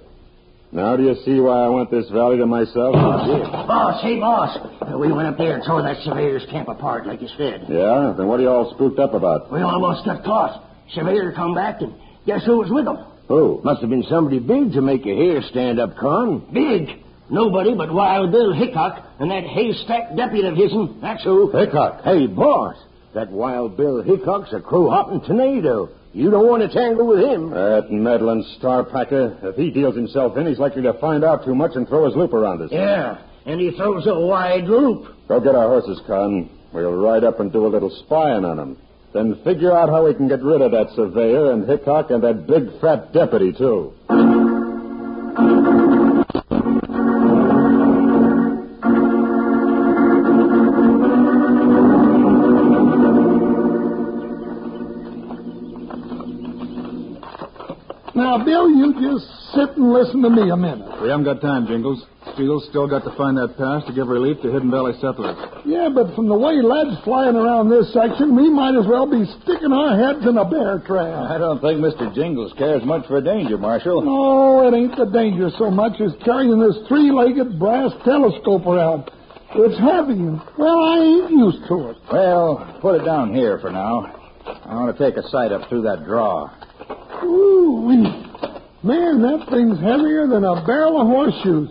Now 0.72 0.96
do 0.96 1.04
you 1.04 1.16
see 1.26 1.40
why 1.40 1.66
I 1.66 1.70
want 1.70 1.90
this 1.90 2.08
valley 2.10 2.38
to 2.38 2.46
myself? 2.46 2.94
Boss, 2.94 4.04
hey, 4.04 4.20
boss. 4.20 4.56
Uh, 4.82 4.98
we 4.98 5.12
went 5.12 5.28
up 5.28 5.38
there 5.38 5.56
and 5.56 5.64
tore 5.66 5.82
that 5.82 5.98
surveyor's 6.04 6.46
camp 6.52 6.68
apart, 6.68 7.08
like 7.08 7.22
you 7.22 7.28
said. 7.38 7.66
Yeah? 7.68 8.14
Then 8.16 8.28
what 8.28 8.40
are 8.40 8.44
you 8.44 8.50
all 8.50 8.72
spooked 8.76 9.00
up 9.00 9.16
about? 9.16 9.52
We 9.52 9.62
almost 9.62 10.06
got 10.06 10.24
caught. 10.24 10.64
Surveyor 10.94 11.32
come 11.34 11.56
back, 11.56 11.82
and 11.82 11.94
guess 12.28 12.46
who 12.46 12.58
was 12.58 12.70
with 12.70 12.86
him? 12.86 12.98
Who? 13.28 13.62
Must 13.64 13.82
have 13.82 13.90
been 13.90 14.06
somebody 14.10 14.40
big 14.40 14.74
to 14.74 14.82
make 14.82 15.06
your 15.06 15.16
hair 15.16 15.42
stand 15.50 15.80
up, 15.80 15.98
Con. 15.98 16.48
Big. 16.54 17.04
Nobody 17.32 17.76
but 17.76 17.92
Wild 17.94 18.32
Bill 18.32 18.54
Hickok 18.54 19.06
and 19.20 19.30
that 19.30 19.44
haystack 19.46 20.16
deputy 20.16 20.48
of 20.48 20.56
his'n. 20.56 21.00
That's 21.02 21.24
who. 21.24 21.52
Hickok. 21.52 22.04
Hey, 22.04 22.26
boss. 22.28 22.76
That 23.14 23.32
wild 23.32 23.76
Bill 23.78 24.02
Hickok's 24.04 24.54
a 24.54 24.60
crow 24.62 24.90
hopping 24.90 25.22
tornado. 25.22 25.90
You 26.12 26.32
don't 26.32 26.48
want 26.48 26.64
to 26.64 26.70
tangle 26.70 27.06
with 27.06 27.20
him. 27.20 27.52
That 27.52 27.92
meddling 27.92 28.44
star 28.58 28.84
packer. 28.84 29.38
If 29.44 29.56
he 29.56 29.70
deals 29.70 29.96
himself 29.96 30.38
in, 30.38 30.48
he's 30.48 30.58
likely 30.58 30.82
to 30.84 30.94
find 30.94 31.24
out 31.24 31.46
too 31.46 31.54
much 31.54 31.76
and 31.76 31.88
throw 31.88 32.06
his 32.06 32.16
loop 32.16 32.34
around 32.34 32.62
us. 32.62 32.70
Yeah, 32.72 33.20
and 33.46 33.60
he 33.60 33.72
throws 33.72 34.08
a 34.08 34.20
wide 34.20 34.64
loop. 34.64 35.06
Go 35.28 35.40
get 35.40 35.56
our 35.56 35.68
horses, 35.68 36.02
Con. 36.08 36.50
We'll 36.74 36.94
ride 36.94 37.24
up 37.24 37.40
and 37.40 37.52
do 37.52 37.66
a 37.66 37.70
little 37.70 37.90
spying 38.06 38.44
on 38.44 38.58
him. 38.60 38.78
Then 39.14 39.36
figure 39.44 39.76
out 39.76 39.90
how 39.90 40.06
we 40.06 40.14
can 40.14 40.28
get 40.28 40.44
rid 40.44 40.62
of 40.62 40.72
that 40.72 40.92
surveyor 40.96 41.52
and 41.52 41.68
Hickok 41.68 42.12
and 42.12 42.24
that 42.24 42.46
big 42.48 42.80
fat 42.80 43.12
deputy, 43.12 43.54
too. 43.54 43.94
Now, 58.30 58.38
Bill, 58.46 58.70
you 58.70 58.94
just 58.94 59.26
sit 59.58 59.74
and 59.74 59.90
listen 59.90 60.22
to 60.22 60.30
me 60.30 60.52
a 60.52 60.56
minute. 60.56 61.02
We 61.02 61.10
haven't 61.10 61.26
got 61.26 61.42
time, 61.42 61.66
Jingles. 61.66 62.06
Steele's 62.36 62.62
still 62.70 62.86
got 62.86 63.02
to 63.02 63.10
find 63.18 63.34
that 63.42 63.58
pass 63.58 63.82
to 63.90 63.92
give 63.92 64.06
relief 64.06 64.38
to 64.46 64.54
Hidden 64.54 64.70
Valley 64.70 64.94
settlers. 65.02 65.34
Yeah, 65.66 65.90
but 65.90 66.14
from 66.14 66.30
the 66.30 66.38
way 66.38 66.62
lead's 66.62 67.02
flying 67.02 67.34
around 67.34 67.74
this 67.74 67.90
section, 67.90 68.38
we 68.38 68.54
might 68.54 68.78
as 68.78 68.86
well 68.86 69.10
be 69.10 69.26
sticking 69.42 69.74
our 69.74 69.98
heads 69.98 70.30
in 70.30 70.38
a 70.38 70.46
bear 70.46 70.78
trap. 70.86 71.26
I 71.26 71.42
don't 71.42 71.58
think 71.58 71.82
Mr. 71.82 72.14
Jingles 72.14 72.54
cares 72.54 72.86
much 72.86 73.08
for 73.08 73.20
danger, 73.20 73.58
Marshal. 73.58 74.06
No, 74.06 74.62
it 74.70 74.78
ain't 74.78 74.94
the 74.94 75.10
danger 75.10 75.50
so 75.58 75.72
much 75.74 75.98
as 75.98 76.14
carrying 76.22 76.62
this 76.62 76.78
three-legged 76.86 77.58
brass 77.58 77.90
telescope 78.06 78.70
around. 78.70 79.10
It's 79.58 79.80
heavy, 79.82 80.22
and, 80.22 80.38
well, 80.54 80.78
I 80.78 81.02
ain't 81.02 81.32
used 81.34 81.66
to 81.66 81.90
it. 81.90 81.98
Well, 82.14 82.78
put 82.80 83.02
it 83.02 83.06
down 83.06 83.34
here 83.34 83.58
for 83.58 83.74
now. 83.74 84.06
I 84.46 84.76
want 84.78 84.96
to 84.96 85.02
take 85.02 85.18
a 85.18 85.28
sight 85.30 85.52
up 85.52 85.68
through 85.68 85.82
that 85.90 86.06
draw. 86.06 86.54
Ooh, 87.24 87.82
man, 88.84 89.22
that 89.22 89.48
thing's 89.52 89.80
heavier 89.80 90.28
than 90.28 90.44
a 90.44 90.66
barrel 90.66 91.02
of 91.02 91.08
horseshoes. 91.08 91.70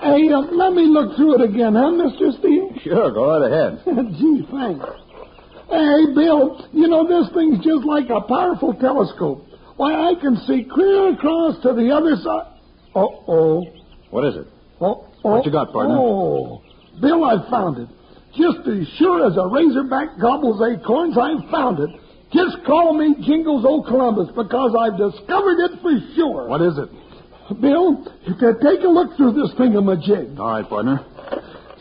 Hey, 0.00 0.28
uh, 0.30 0.40
let 0.52 0.72
me 0.72 0.86
look 0.86 1.16
through 1.16 1.42
it 1.42 1.50
again, 1.50 1.74
huh, 1.74 1.90
Mr. 1.90 2.38
Steele? 2.38 2.70
Sure, 2.84 3.10
go 3.10 3.26
right 3.26 3.50
ahead. 3.50 3.82
Gee, 4.18 4.46
thanks. 4.52 4.84
Hey, 5.68 6.14
Bill, 6.14 6.68
you 6.72 6.86
know, 6.86 7.02
this 7.08 7.32
thing's 7.34 7.58
just 7.64 7.84
like 7.84 8.08
a 8.10 8.20
powerful 8.20 8.74
telescope. 8.74 9.44
Why, 9.76 9.92
I 10.10 10.14
can 10.20 10.36
see 10.46 10.64
clear 10.72 11.12
across 11.12 11.60
to 11.62 11.72
the 11.74 11.90
other 11.90 12.14
side. 12.22 12.52
Uh-oh. 12.94 13.64
What 14.10 14.24
is 14.26 14.36
it? 14.36 14.46
Oh, 14.80 15.08
oh, 15.24 15.30
What 15.30 15.44
you 15.46 15.50
got, 15.50 15.72
partner? 15.72 15.96
Oh, 15.98 16.62
Bill, 17.00 17.24
I 17.24 17.50
found 17.50 17.78
it. 17.78 17.88
Just 18.38 18.68
as 18.68 18.86
sure 18.98 19.26
as 19.26 19.36
a 19.36 19.48
razorback 19.48 20.20
gobbles 20.20 20.62
acorns, 20.62 21.16
I 21.18 21.34
found 21.50 21.80
it. 21.80 21.90
Just 22.32 22.64
call 22.66 22.92
me 22.94 23.14
Jingles 23.24 23.64
O' 23.66 23.82
Columbus 23.82 24.28
because 24.34 24.74
I've 24.78 24.98
discovered 24.98 25.58
it 25.64 25.80
for 25.80 25.92
sure. 26.14 26.48
What 26.48 26.60
is 26.62 26.76
it? 26.76 26.88
Bill, 27.60 28.04
you 28.26 28.34
can 28.34 28.58
take 28.60 28.82
a 28.82 28.88
look 28.88 29.16
through 29.16 29.32
this 29.34 29.54
thingamajig. 29.54 30.38
All 30.38 30.50
right, 30.50 30.68
partner. 30.68 31.04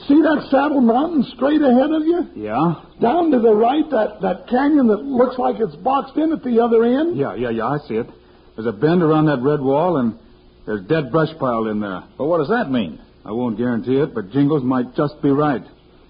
See 0.08 0.22
that 0.22 0.48
saddle 0.52 0.82
mountain 0.82 1.24
straight 1.36 1.62
ahead 1.62 1.90
of 1.90 2.06
you? 2.06 2.30
Yeah? 2.36 2.76
Down 3.02 3.32
to 3.32 3.40
the 3.40 3.54
right, 3.54 3.90
that, 3.90 4.22
that 4.22 4.48
canyon 4.50 4.88
that 4.88 5.02
looks 5.02 5.40
like 5.40 5.56
it's 5.60 5.76
boxed 5.78 6.16
in 6.18 6.32
at 6.32 6.44
the 6.44 6.62
other 6.62 6.84
end? 6.84 7.18
Yeah, 7.18 7.34
yeah, 7.34 7.50
yeah, 7.50 7.66
I 7.66 7.78
see 7.88 7.96
it. 7.96 8.08
There's 8.56 8.68
a 8.68 8.72
bend 8.72 9.02
around 9.02 9.26
that 9.26 9.42
red 9.42 9.62
wall, 9.62 9.98
and 9.98 10.20
there's 10.68 10.86
dead 10.86 11.12
brush 11.12 11.30
piled 11.40 11.68
in 11.68 11.80
there. 11.80 12.04
Well, 12.20 12.28
what 12.28 12.38
does 12.38 12.50
that 12.50 12.70
mean? 12.70 13.02
I 13.26 13.32
won't 13.32 13.58
guarantee 13.58 13.98
it, 13.98 14.14
but 14.14 14.30
Jingles 14.32 14.64
might 14.64 14.96
just 14.96 15.20
be 15.24 15.30
right. 15.30 15.64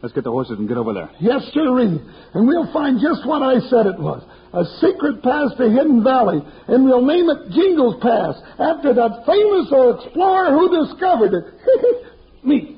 Let's 0.05 0.13
get 0.13 0.23
the 0.23 0.29
horses 0.29 0.59
and 0.59 0.67
get 0.67 0.77
over 0.77 0.93
there. 0.93 1.09
Yes, 1.19 1.41
sirree. 1.51 1.99
And 2.35 2.47
we'll 2.47 2.71
find 2.71 3.01
just 3.01 3.25
what 3.25 3.41
I 3.41 3.57
said 3.71 3.87
it 3.87 3.97
was. 3.97 4.21
A 4.53 4.63
secret 4.79 5.23
pass 5.23 5.49
to 5.57 5.67
Hidden 5.67 6.03
Valley. 6.03 6.43
And 6.67 6.85
we'll 6.85 7.03
name 7.03 7.27
it 7.27 7.49
Jingles 7.49 7.95
Pass 8.03 8.35
after 8.59 8.93
that 8.93 9.23
famous 9.25 9.65
explorer 9.65 10.51
who 10.51 10.85
discovered 10.85 11.33
it. 11.33 11.45
Me. 12.45 12.77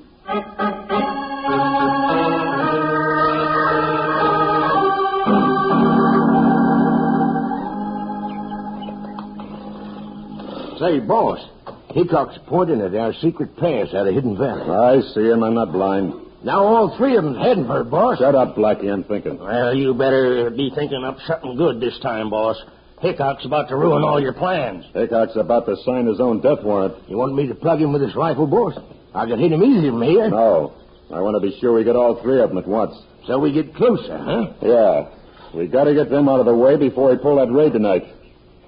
Say, 10.79 11.00
boss, 11.05 11.46
Hickok's 11.89 12.39
pointing 12.48 12.79
at 12.79 12.96
our 12.96 13.12
secret 13.15 13.57
pass 13.57 13.93
out 13.93 14.07
of 14.07 14.15
Hidden 14.15 14.38
Valley. 14.38 14.69
I 14.69 15.01
see 15.13 15.29
him. 15.29 15.43
I'm 15.43 15.55
not 15.55 15.74
blind. 15.74 16.26
Now 16.48 16.63
all 16.63 16.96
three 16.98 17.18
of 17.18 17.25
them's 17.25 17.39
heading 17.39 17.66
for 17.68 17.82
it, 17.82 17.92
boss. 17.92 18.20
Shut 18.20 18.34
up, 18.34 18.56
Blackie. 18.56 18.89
I'm 18.89 19.04
thinking. 19.04 19.38
Well, 19.38 19.75
you 19.75 19.94
better 19.94 20.50
be 20.50 20.72
thinking 20.74 21.04
up 21.04 21.18
something 21.27 21.58
good 21.58 21.82
this 21.82 22.00
time, 22.00 22.30
boss. 22.30 22.56
Hickok's 23.01 23.46
about 23.46 23.68
to 23.68 23.75
ruin 23.75 24.01
all 24.01 24.22
your 24.22 24.32
plans. 24.32 24.86
Hickok's 24.94 25.36
about 25.36 25.66
to 25.66 25.75
sign 25.84 26.06
his 26.06 26.22
own 26.22 26.39
death 26.39 26.63
warrant. 26.63 27.10
You 27.10 27.18
want 27.18 27.36
me 27.36 27.48
to 27.50 27.54
plug 27.54 27.82
him 27.82 27.92
with 27.92 28.01
this 28.01 28.16
rifle, 28.16 28.48
boss? 28.48 28.75
I 29.13 29.25
can 29.25 29.39
hit 29.39 29.51
him 29.51 29.62
easy 29.62 29.89
from 29.89 30.01
here. 30.04 30.30
No. 30.30 30.74
I 31.13 31.20
want 31.20 31.36
to 31.36 31.42
be 31.42 31.60
sure 31.60 31.74
we 31.74 31.84
get 31.84 31.98
all 31.98 32.22
three 32.22 32.39
of 32.39 32.48
them 32.48 32.60
at 32.60 32.68
once. 32.68 32.96
So 33.25 33.39
we 33.39 33.51
get 33.51 33.75
closer, 33.75 34.18
huh? 34.18 34.54
Yeah. 34.62 35.10
We 35.54 35.68
got 35.68 35.84
to 35.84 35.94
get 35.94 36.10
them 36.10 36.30
out 36.30 36.39
of 36.39 36.46
the 36.46 36.56
way 36.56 36.77
before 36.77 37.12
we 37.12 37.18
pull 37.18 37.36
that 37.36 37.51
raid 37.51 37.74
tonight. 37.74 38.04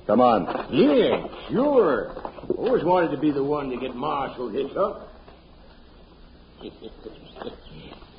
Come 0.05 0.19
on. 0.19 0.73
Yeah, 0.73 1.27
sure. 1.49 2.11
Always 2.57 2.83
wanted 2.83 3.11
to 3.11 3.17
be 3.17 3.31
the 3.31 3.43
one 3.43 3.69
to 3.69 3.77
get 3.77 3.95
Marshal 3.95 4.49
Hickok. 4.49 5.08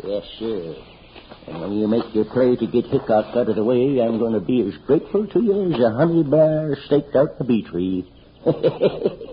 Yes, 0.02 0.24
sir. 0.38 0.76
And 1.46 1.60
when 1.60 1.72
you 1.72 1.86
make 1.86 2.14
your 2.14 2.24
play 2.24 2.56
to 2.56 2.66
get 2.66 2.86
Hickok 2.86 3.36
out 3.36 3.50
of 3.50 3.54
the 3.54 3.62
way, 3.62 4.00
I'm 4.00 4.18
going 4.18 4.32
to 4.32 4.40
be 4.40 4.62
as 4.62 4.72
grateful 4.86 5.26
to 5.26 5.42
you 5.42 5.74
as 5.74 5.78
a 5.78 5.90
honey 5.90 6.22
bear 6.22 6.74
staked 6.86 7.14
out 7.14 7.36
the 7.36 7.44
bee 7.44 7.62
tree. 7.62 8.10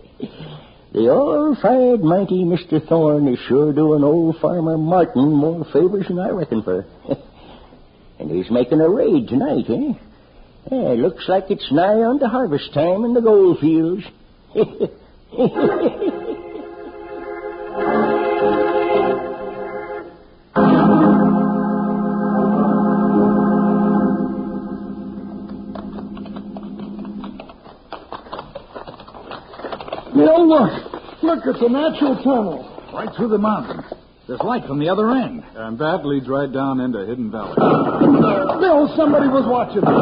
The 0.93 1.09
old-fired 1.09 2.01
mighty 2.01 2.43
Mr. 2.43 2.83
Thorne 2.87 3.27
is 3.27 3.37
sure 3.47 3.71
doing 3.71 4.03
old 4.03 4.37
Farmer 4.39 4.77
Martin 4.77 5.31
more 5.31 5.63
favors 5.65 6.07
than 6.07 6.17
I 6.17 6.29
reckon 6.29 6.63
for. 6.63 6.85
and 8.19 8.31
he's 8.31 8.49
making 8.49 8.81
a 8.81 8.89
raid 8.89 9.27
tonight, 9.27 9.69
eh? 9.69 9.93
Yeah, 10.71 10.93
looks 10.93 11.25
like 11.27 11.51
it's 11.51 11.71
nigh 11.71 12.01
on 12.01 12.19
to 12.19 12.27
harvest 12.27 12.73
time 12.73 13.05
in 13.05 13.13
the 13.13 13.21
gold 13.21 13.59
fields. 13.59 14.05
Look. 30.47 30.71
Look, 31.23 31.45
it's 31.45 31.61
a 31.61 31.69
natural 31.69 32.15
tunnel. 32.23 32.63
Right 32.93 33.09
through 33.15 33.29
the 33.29 33.37
mountain. 33.37 33.83
There's 34.27 34.43
light 34.43 34.67
from 34.67 34.79
the 34.79 34.91
other 34.91 35.07
end. 35.15 35.39
And 35.55 35.79
that 35.79 36.03
leads 36.03 36.27
right 36.27 36.51
down 36.51 36.83
into 36.83 36.99
Hidden 37.07 37.31
Valley. 37.31 37.55
Bill, 37.55 38.91
somebody 38.99 39.31
was 39.31 39.47
watching 39.47 39.87
us. 39.87 39.95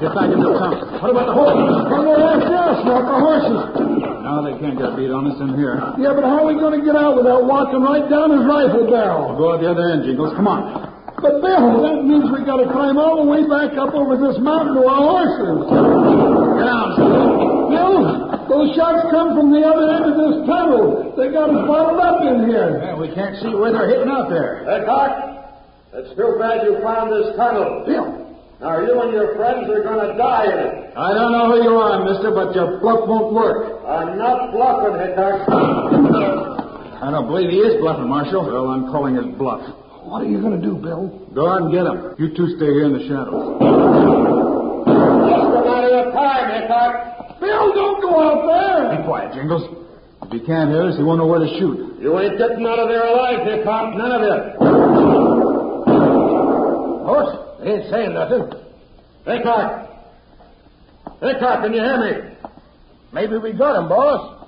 Get 0.00 0.16
back 0.16 0.32
into 0.32 0.48
the 0.48 0.56
tunnel. 0.56 0.80
What 0.96 1.12
about 1.12 1.28
the 1.28 1.36
horses? 1.36 1.76
Well, 1.92 2.02
they're 2.08 2.24
after 2.24 2.56
us, 2.56 2.78
not 2.88 3.04
the 3.04 3.20
horses. 3.20 3.60
No, 4.24 4.32
they 4.48 4.56
can't 4.56 4.80
get 4.80 4.92
a 4.92 4.96
beat 4.96 5.12
on 5.12 5.28
us 5.28 5.36
in 5.44 5.52
here. 5.60 5.76
Yeah, 6.00 6.16
but 6.16 6.24
how 6.24 6.40
are 6.40 6.48
we 6.48 6.56
going 6.56 6.80
to 6.80 6.84
get 6.84 6.96
out 6.96 7.20
without 7.20 7.44
walking 7.44 7.84
right 7.84 8.08
down 8.08 8.32
his 8.32 8.48
rifle 8.48 8.88
barrel? 8.88 9.36
Go 9.36 9.52
out 9.52 9.60
the 9.60 9.68
other 9.68 9.92
end, 9.92 10.08
Jingles. 10.08 10.32
Come 10.32 10.48
on. 10.48 10.88
But, 11.20 11.44
Bill, 11.44 11.84
that 11.84 12.08
means 12.08 12.32
we 12.32 12.48
got 12.48 12.64
to 12.64 12.68
climb 12.72 12.96
all 12.96 13.20
the 13.20 13.28
way 13.28 13.44
back 13.44 13.76
up 13.76 13.92
over 13.92 14.16
this 14.16 14.40
mountain 14.40 14.72
to 14.72 14.88
our 14.88 15.04
horses. 15.04 15.68
Get 15.68 16.64
down, 16.64 16.88
Bill, 17.68 18.27
those 18.58 18.74
shots 18.74 19.06
come 19.14 19.38
from 19.38 19.54
the 19.54 19.62
other 19.62 19.86
end 19.86 20.04
of 20.10 20.16
this 20.18 20.42
tunnel. 20.50 21.14
They 21.14 21.30
got 21.30 21.46
us 21.54 21.62
bottled 21.62 22.02
up 22.02 22.26
in 22.26 22.50
here. 22.50 22.82
Yeah, 22.82 22.98
we 22.98 23.14
can't 23.14 23.38
see 23.38 23.54
where 23.54 23.70
they're 23.70 23.86
hitting 23.86 24.10
out 24.10 24.26
there. 24.26 24.66
Hey, 24.66 24.82
Doc, 24.82 25.14
it's 25.94 26.10
too 26.18 26.34
bad 26.42 26.66
you 26.66 26.82
found 26.82 27.14
this 27.14 27.38
tunnel. 27.38 27.86
Bill. 27.86 28.26
Now, 28.58 28.82
you 28.82 28.90
and 28.98 29.14
your 29.14 29.38
friends 29.38 29.70
are 29.70 29.86
going 29.86 30.02
to 30.10 30.18
die 30.18 30.50
in 30.50 30.58
it. 30.58 30.90
I 30.98 31.14
don't 31.14 31.30
know 31.30 31.54
who 31.54 31.62
you 31.62 31.78
are, 31.78 32.02
mister, 32.02 32.34
but 32.34 32.50
your 32.58 32.82
bluff 32.82 33.06
won't 33.06 33.30
work. 33.32 33.86
I'm 33.86 34.18
not 34.18 34.50
bluffing, 34.50 34.98
Hickok. 34.98 35.46
I 36.98 37.14
don't 37.14 37.30
believe 37.30 37.50
he 37.54 37.62
is 37.62 37.78
bluffing, 37.78 38.08
Marshal. 38.10 38.42
Well, 38.42 38.74
I'm 38.74 38.90
calling 38.90 39.14
his 39.14 39.30
bluff. 39.38 39.62
What 40.02 40.26
are 40.26 40.28
you 40.28 40.42
going 40.42 40.60
to 40.60 40.66
do, 40.66 40.74
Bill? 40.74 41.06
Go 41.30 41.46
out 41.46 41.62
and 41.62 41.70
get 41.70 41.86
him. 41.86 42.18
You 42.18 42.34
two 42.34 42.58
stay 42.58 42.66
here 42.66 42.90
in 42.90 42.98
the 42.98 43.06
shadows. 43.06 43.62
Just 44.82 45.54
a 45.54 45.62
matter 45.62 45.94
of 46.02 46.10
time, 46.10 46.50
Hickok. 46.58 47.17
Bill, 47.40 47.72
don't 47.72 48.00
go 48.00 48.20
out 48.20 48.46
there. 48.46 48.96
Be 48.98 49.04
quiet, 49.04 49.34
Jingles. 49.34 49.64
If 50.22 50.30
he 50.32 50.40
can't 50.40 50.70
hear 50.70 50.82
us, 50.88 50.96
he 50.96 51.02
won't 51.02 51.18
know 51.18 51.26
where 51.26 51.40
to 51.40 51.48
shoot. 51.58 52.00
You 52.00 52.18
ain't 52.18 52.38
getting 52.38 52.66
out 52.66 52.78
of 52.78 52.88
there 52.88 53.06
alive, 53.06 53.46
Hickok. 53.46 53.94
None 53.96 54.12
of 54.12 54.22
you. 54.22 54.34
Horse, 57.06 57.36
they 57.60 57.70
ain't 57.70 57.90
saying 57.90 58.14
nothing. 58.14 58.50
Hickok. 59.24 59.88
Hickok, 61.20 61.62
can 61.62 61.72
you 61.72 61.80
hear 61.80 61.98
me? 61.98 62.36
Maybe 63.12 63.38
we 63.38 63.52
got 63.52 63.80
him, 63.80 63.88
boss. 63.88 64.46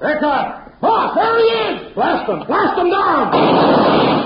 Hickok! 0.00 0.80
Boss, 0.80 1.14
there 1.14 1.38
he 1.38 1.44
is! 1.44 1.94
Blast 1.94 2.28
him! 2.28 2.46
Blast 2.46 2.78
him 2.78 2.90
down! 2.90 4.25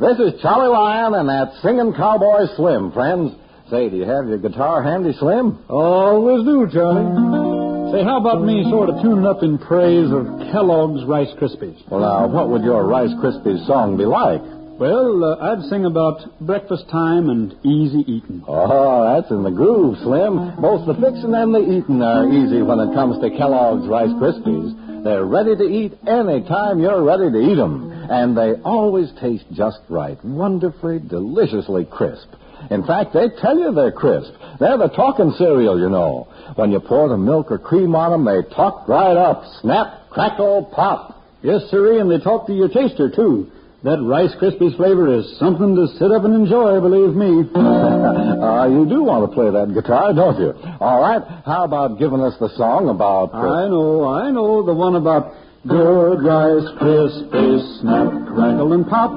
This 0.00 0.14
is 0.20 0.40
Charlie 0.40 0.70
Lyon 0.70 1.14
and 1.14 1.28
that 1.28 1.58
singing 1.60 1.92
cowboy 1.92 2.46
Slim, 2.54 2.92
friends. 2.92 3.34
Say, 3.68 3.90
do 3.90 3.96
you 3.96 4.06
have 4.06 4.28
your 4.28 4.38
guitar 4.38 4.80
handy, 4.80 5.12
Slim? 5.18 5.58
Always 5.68 6.46
do, 6.46 6.70
Charlie. 6.70 7.90
Say, 7.90 8.04
how 8.04 8.20
about 8.20 8.44
me 8.46 8.62
sort 8.70 8.90
of 8.90 9.02
tuning 9.02 9.26
up 9.26 9.42
in 9.42 9.58
praise 9.58 10.06
of 10.14 10.54
Kellogg's 10.54 11.04
Rice 11.04 11.34
Krispies? 11.34 11.82
Well, 11.90 12.00
now, 12.00 12.28
what 12.28 12.48
would 12.48 12.62
your 12.62 12.86
Rice 12.86 13.10
Krispies 13.18 13.66
song 13.66 13.96
be 13.98 14.04
like? 14.04 14.40
Well, 14.78 15.24
uh, 15.24 15.50
I'd 15.50 15.66
sing 15.66 15.84
about 15.84 16.22
breakfast 16.46 16.84
time 16.92 17.28
and 17.28 17.58
easy 17.66 18.06
eating. 18.06 18.44
Oh, 18.46 19.02
that's 19.02 19.32
in 19.32 19.42
the 19.42 19.50
groove, 19.50 19.98
Slim. 20.06 20.62
Both 20.62 20.86
the 20.86 20.94
fixing 20.94 21.34
and 21.34 21.50
the 21.52 21.66
eating 21.66 22.00
are 22.02 22.30
easy 22.30 22.62
when 22.62 22.78
it 22.78 22.94
comes 22.94 23.18
to 23.18 23.34
Kellogg's 23.34 23.88
Rice 23.88 24.14
Krispies. 24.22 25.02
They're 25.02 25.26
ready 25.26 25.56
to 25.56 25.64
eat 25.64 25.98
any 26.06 26.46
time 26.46 26.78
you're 26.78 27.02
ready 27.02 27.32
to 27.32 27.38
eat 27.42 27.56
them. 27.56 27.97
And 28.08 28.36
they 28.36 28.54
always 28.62 29.10
taste 29.20 29.44
just 29.52 29.80
right. 29.88 30.22
Wonderfully, 30.24 30.98
deliciously 30.98 31.84
crisp. 31.84 32.28
In 32.70 32.84
fact, 32.84 33.12
they 33.12 33.28
tell 33.40 33.58
you 33.58 33.72
they're 33.72 33.92
crisp. 33.92 34.32
They're 34.58 34.78
the 34.78 34.88
talking 34.88 35.32
cereal, 35.38 35.78
you 35.78 35.88
know. 35.88 36.26
When 36.56 36.72
you 36.72 36.80
pour 36.80 37.08
the 37.08 37.16
milk 37.16 37.50
or 37.50 37.58
cream 37.58 37.94
on 37.94 38.10
them, 38.10 38.24
they 38.24 38.42
talk 38.54 38.88
right 38.88 39.16
up. 39.16 39.44
Snap, 39.62 40.10
crackle, 40.10 40.72
pop. 40.74 41.22
Yes, 41.42 41.62
sirree, 41.70 42.00
and 42.00 42.10
they 42.10 42.18
talk 42.18 42.46
to 42.48 42.52
your 42.52 42.68
taster, 42.68 43.10
too. 43.10 43.52
That 43.84 44.02
Rice 44.02 44.34
Krispies 44.42 44.76
flavor 44.76 45.06
is 45.20 45.38
something 45.38 45.76
to 45.76 45.86
sit 45.98 46.10
up 46.10 46.24
and 46.24 46.34
enjoy, 46.34 46.80
believe 46.80 47.14
me. 47.14 47.46
uh, 47.54 48.66
you 48.74 48.86
do 48.90 49.04
want 49.04 49.30
to 49.30 49.32
play 49.32 49.48
that 49.52 49.72
guitar, 49.72 50.12
don't 50.12 50.40
you? 50.40 50.52
All 50.80 51.00
right. 51.00 51.22
How 51.46 51.62
about 51.62 52.00
giving 52.00 52.20
us 52.20 52.34
the 52.40 52.48
song 52.56 52.88
about... 52.88 53.30
uh, 53.32 53.38
I 53.38 53.68
know, 53.68 54.02
I 54.08 54.30
know, 54.32 54.66
the 54.66 54.74
one 54.74 54.96
about 54.96 55.32
good 55.66 56.22
Rice 56.22 56.70
Krispies, 56.78 57.80
snap, 57.80 58.12
crackle, 58.30 58.72
and 58.72 58.86
pop. 58.86 59.10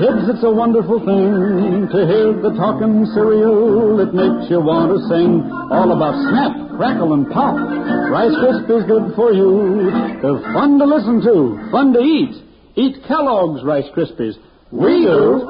Kids, 0.00 0.28
it's 0.28 0.44
a 0.44 0.52
wonderful 0.52 0.98
thing 1.00 1.88
to 1.88 2.00
hear 2.04 2.36
the 2.36 2.52
talking 2.56 3.06
cereal. 3.14 3.98
It 4.00 4.12
makes 4.12 4.50
you 4.50 4.60
want 4.60 4.92
to 4.92 5.00
sing 5.08 5.40
all 5.72 5.88
about 5.88 6.12
snap, 6.28 6.76
crackle, 6.76 7.14
and 7.14 7.30
pop. 7.32 7.56
Rice 7.56 8.36
Krispies 8.44 8.86
good 8.86 9.16
for 9.16 9.32
you. 9.32 9.88
They're 10.20 10.52
fun 10.52 10.78
to 10.78 10.84
listen 10.84 11.24
to, 11.24 11.70
fun 11.70 11.92
to 11.94 12.00
eat. 12.00 12.44
Eat 12.76 12.96
Kellogg's 13.08 13.64
Rice 13.64 13.88
Krispies. 13.96 14.34
We 14.70 15.06
do. 15.06 15.48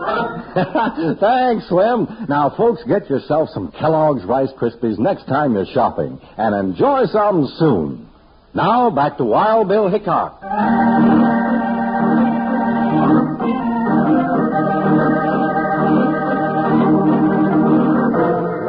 Thanks, 1.18 1.66
Slim. 1.68 2.26
Now, 2.28 2.54
folks, 2.56 2.82
get 2.86 3.08
yourself 3.08 3.48
some 3.50 3.72
Kellogg's 3.72 4.24
Rice 4.26 4.52
Krispies 4.60 4.98
next 4.98 5.24
time 5.26 5.54
you're 5.54 5.66
shopping 5.72 6.20
and 6.36 6.54
enjoy 6.54 7.06
some 7.06 7.50
soon. 7.58 8.10
Now, 8.54 8.88
back 8.88 9.16
to 9.16 9.24
Wild 9.24 9.66
Bill 9.66 9.88
Hickok. 9.88 10.40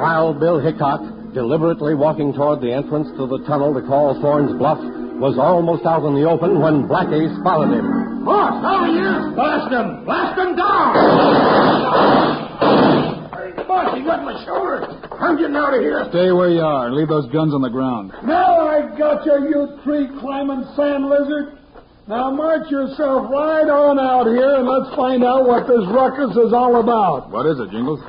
Wild 0.02 0.40
Bill 0.40 0.60
Hickok, 0.60 1.34
deliberately 1.36 1.94
walking 1.94 2.34
toward 2.34 2.62
the 2.62 2.74
entrance 2.74 3.10
to 3.16 3.28
the 3.28 3.46
tunnel 3.46 3.76
to 3.76 3.82
call 3.86 4.20
Thorne's 4.24 4.58
bluff, 4.58 4.80
was 5.22 5.38
almost 5.38 5.86
out 5.86 6.04
in 6.04 6.16
the 6.16 6.28
open 6.28 6.60
when 6.60 6.88
Blackie 6.88 7.30
spotted 7.40 7.78
him. 7.78 8.26
Boss, 8.26 8.64
how 8.64 8.86
he 8.86 8.98
is? 8.98 9.36
Blast 9.36 9.72
him! 9.72 10.04
Blast 10.04 10.40
him 10.40 10.56
down! 10.56 12.45
Boss, 13.68 13.98
he 13.98 14.04
got 14.04 14.24
my 14.24 14.38
shoulder. 14.46 14.86
I'm 15.20 15.38
getting 15.38 15.56
out 15.56 15.74
of 15.74 15.82
here. 15.82 16.06
Stay 16.10 16.32
where 16.32 16.50
you 16.50 16.62
are 16.62 16.88
and 16.88 16.96
leave 16.96 17.08
those 17.08 17.26
guns 17.32 17.54
on 17.54 17.62
the 17.62 17.70
ground. 17.70 18.14
Now 18.24 18.68
I 18.68 18.96
got 18.98 19.26
you, 19.26 19.50
you 19.50 19.80
tree 19.84 20.08
climbing 20.20 20.64
sand 20.76 21.06
lizard. 21.10 21.58
Now 22.08 22.30
march 22.30 22.70
yourself 22.70 23.32
right 23.32 23.66
on 23.66 23.98
out 23.98 24.28
here 24.30 24.62
and 24.62 24.68
let's 24.70 24.94
find 24.96 25.24
out 25.24 25.48
what 25.50 25.66
this 25.66 25.82
ruckus 25.90 26.38
is 26.38 26.54
all 26.54 26.78
about. 26.80 27.32
What 27.32 27.46
is 27.50 27.58
it, 27.60 27.72
Jingles? 27.72 28.00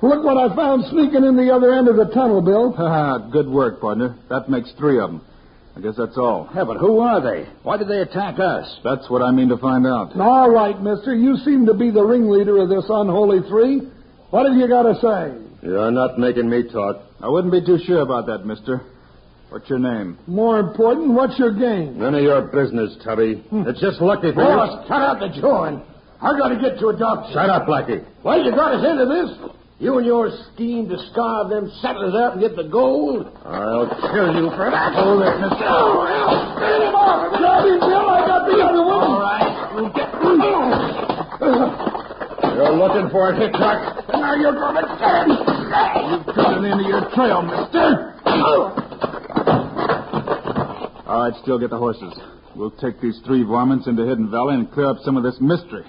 Look 0.00 0.24
what 0.24 0.36
I 0.40 0.54
found 0.56 0.84
sneaking 0.90 1.22
in 1.22 1.36
the 1.36 1.52
other 1.52 1.72
end 1.72 1.86
of 1.86 1.96
the 1.96 2.06
tunnel, 2.14 2.40
Bill. 2.40 2.72
Ha 2.76 3.28
Good 3.30 3.48
work, 3.48 3.80
partner. 3.80 4.16
That 4.30 4.48
makes 4.48 4.72
three 4.78 4.98
of 4.98 5.10
them. 5.10 5.20
I 5.76 5.80
guess 5.80 5.94
that's 5.96 6.18
all. 6.18 6.50
Yeah, 6.54 6.64
but 6.64 6.76
who 6.78 6.98
are 7.00 7.20
they? 7.20 7.48
Why 7.62 7.76
did 7.78 7.88
they 7.88 8.00
attack 8.00 8.38
us? 8.38 8.68
That's 8.84 9.08
what 9.08 9.22
I 9.22 9.30
mean 9.30 9.48
to 9.48 9.56
find 9.56 9.86
out. 9.86 10.12
All 10.20 10.50
right, 10.50 10.80
mister. 10.80 11.14
You 11.14 11.36
seem 11.44 11.64
to 11.66 11.72
be 11.74 11.90
the 11.90 12.02
ringleader 12.04 12.58
of 12.58 12.68
this 12.68 12.84
unholy 12.88 13.40
three. 13.48 13.88
What 14.32 14.48
have 14.48 14.56
you 14.56 14.66
got 14.66 14.88
to 14.88 14.94
say? 14.96 15.36
You're 15.60 15.90
not 15.90 16.18
making 16.18 16.48
me 16.48 16.64
talk. 16.72 17.04
I 17.20 17.28
wouldn't 17.28 17.52
be 17.52 17.60
too 17.60 17.76
sure 17.84 18.00
about 18.00 18.24
that, 18.32 18.46
mister. 18.46 18.80
What's 19.50 19.68
your 19.68 19.78
name? 19.78 20.16
More 20.26 20.58
important, 20.58 21.12
what's 21.12 21.38
your 21.38 21.52
game? 21.52 21.98
None 21.98 22.14
of 22.14 22.22
your 22.22 22.40
business, 22.48 22.96
Tubby. 23.04 23.44
Hmm. 23.52 23.68
It's 23.68 23.78
just 23.78 24.00
lucky 24.00 24.32
for 24.32 24.40
Boss, 24.40 24.88
cut 24.88 25.02
out 25.04 25.20
the 25.20 25.28
jawing. 25.38 25.82
I 26.22 26.32
got 26.38 26.48
to 26.48 26.56
get 26.56 26.80
to 26.80 26.88
a 26.88 26.96
doctor. 26.96 27.28
Shut 27.34 27.50
up, 27.50 27.66
Blackie. 27.68 28.00
Well, 28.24 28.40
you 28.42 28.52
got 28.56 28.72
us 28.72 28.80
into 28.80 29.04
this. 29.04 29.52
You 29.78 29.98
and 29.98 30.06
your 30.06 30.30
scheme 30.54 30.88
to 30.88 30.96
starve 31.12 31.50
them 31.50 31.70
settlers 31.82 32.14
out 32.16 32.32
and 32.32 32.40
get 32.40 32.56
the 32.56 32.72
gold. 32.72 33.28
I'll 33.44 33.84
kill 34.16 34.32
you 34.32 34.48
for 34.56 34.70
that. 34.72 34.96
Hold 34.96 35.20
it, 35.20 35.36
mister. 35.44 35.68
Oh, 35.68 36.08
well, 36.08 36.56
get 36.56 36.80
him 36.88 36.96
off. 36.96 37.36
Grab 37.36 37.68
him, 37.68 37.80
Bill. 37.84 38.08
I 38.08 38.24
got 38.24 38.48
the 38.48 38.56
other 38.64 38.80
one. 38.80 39.12
All 39.12 39.20
right. 39.20 39.52
Oh. 41.44 41.91
We'll 42.52 42.64
get... 42.64 42.72
You're 42.72 42.88
looking 42.88 43.10
for 43.10 43.32
it, 43.32 43.36
Hickok. 43.40 44.08
Now 44.12 44.34
you're 44.34 44.52
going 44.52 44.76
to 44.76 44.82
get 45.00 45.26
him. 45.26 45.30
You've 46.12 46.26
got 46.36 46.58
it 46.58 46.64
into 46.70 46.84
your 46.84 47.08
trail, 47.14 47.42
mister. 47.42 48.12
All 51.06 51.28
right, 51.28 51.34
Steele 51.42 51.58
get 51.58 51.70
the 51.70 51.78
horses. 51.78 52.12
We'll 52.54 52.70
take 52.70 53.00
these 53.00 53.18
three 53.24 53.42
varmints 53.44 53.86
into 53.86 54.04
Hidden 54.04 54.30
Valley 54.30 54.54
and 54.54 54.70
clear 54.70 54.86
up 54.88 54.98
some 55.04 55.16
of 55.16 55.22
this 55.22 55.40
mystery. 55.40 55.84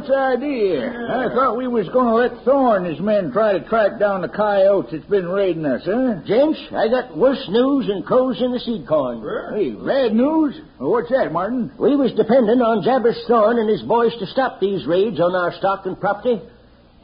What's 0.00 0.08
the 0.08 0.16
idea? 0.16 0.80
I 1.12 1.28
thought 1.28 1.58
we 1.58 1.68
was 1.68 1.86
going 1.90 2.08
to 2.08 2.14
let 2.16 2.42
Thorne 2.42 2.86
and 2.86 2.94
his 2.96 3.04
men 3.04 3.32
try 3.32 3.52
to 3.52 3.68
track 3.68 4.00
down 4.00 4.22
the 4.22 4.32
coyotes 4.32 4.92
that's 4.92 5.04
been 5.04 5.28
raiding 5.28 5.66
us, 5.66 5.82
huh? 5.84 6.24
Gents, 6.24 6.56
I 6.72 6.88
got 6.88 7.14
worse 7.14 7.44
news 7.50 7.86
than 7.86 8.02
crows 8.02 8.40
in 8.40 8.50
the 8.50 8.60
seed 8.60 8.88
corn. 8.88 9.20
Hey, 9.52 9.76
bad 9.76 10.16
news? 10.16 10.56
Well, 10.80 10.92
what's 10.92 11.10
that, 11.10 11.30
Martin? 11.36 11.70
We 11.76 11.96
was 11.96 12.16
depending 12.16 12.64
on 12.64 12.80
Jabez 12.80 13.20
Thorne 13.28 13.58
and 13.58 13.68
his 13.68 13.82
boys 13.82 14.16
to 14.20 14.26
stop 14.32 14.58
these 14.58 14.86
raids 14.86 15.20
on 15.20 15.36
our 15.36 15.52
stock 15.60 15.84
and 15.84 16.00
property. 16.00 16.40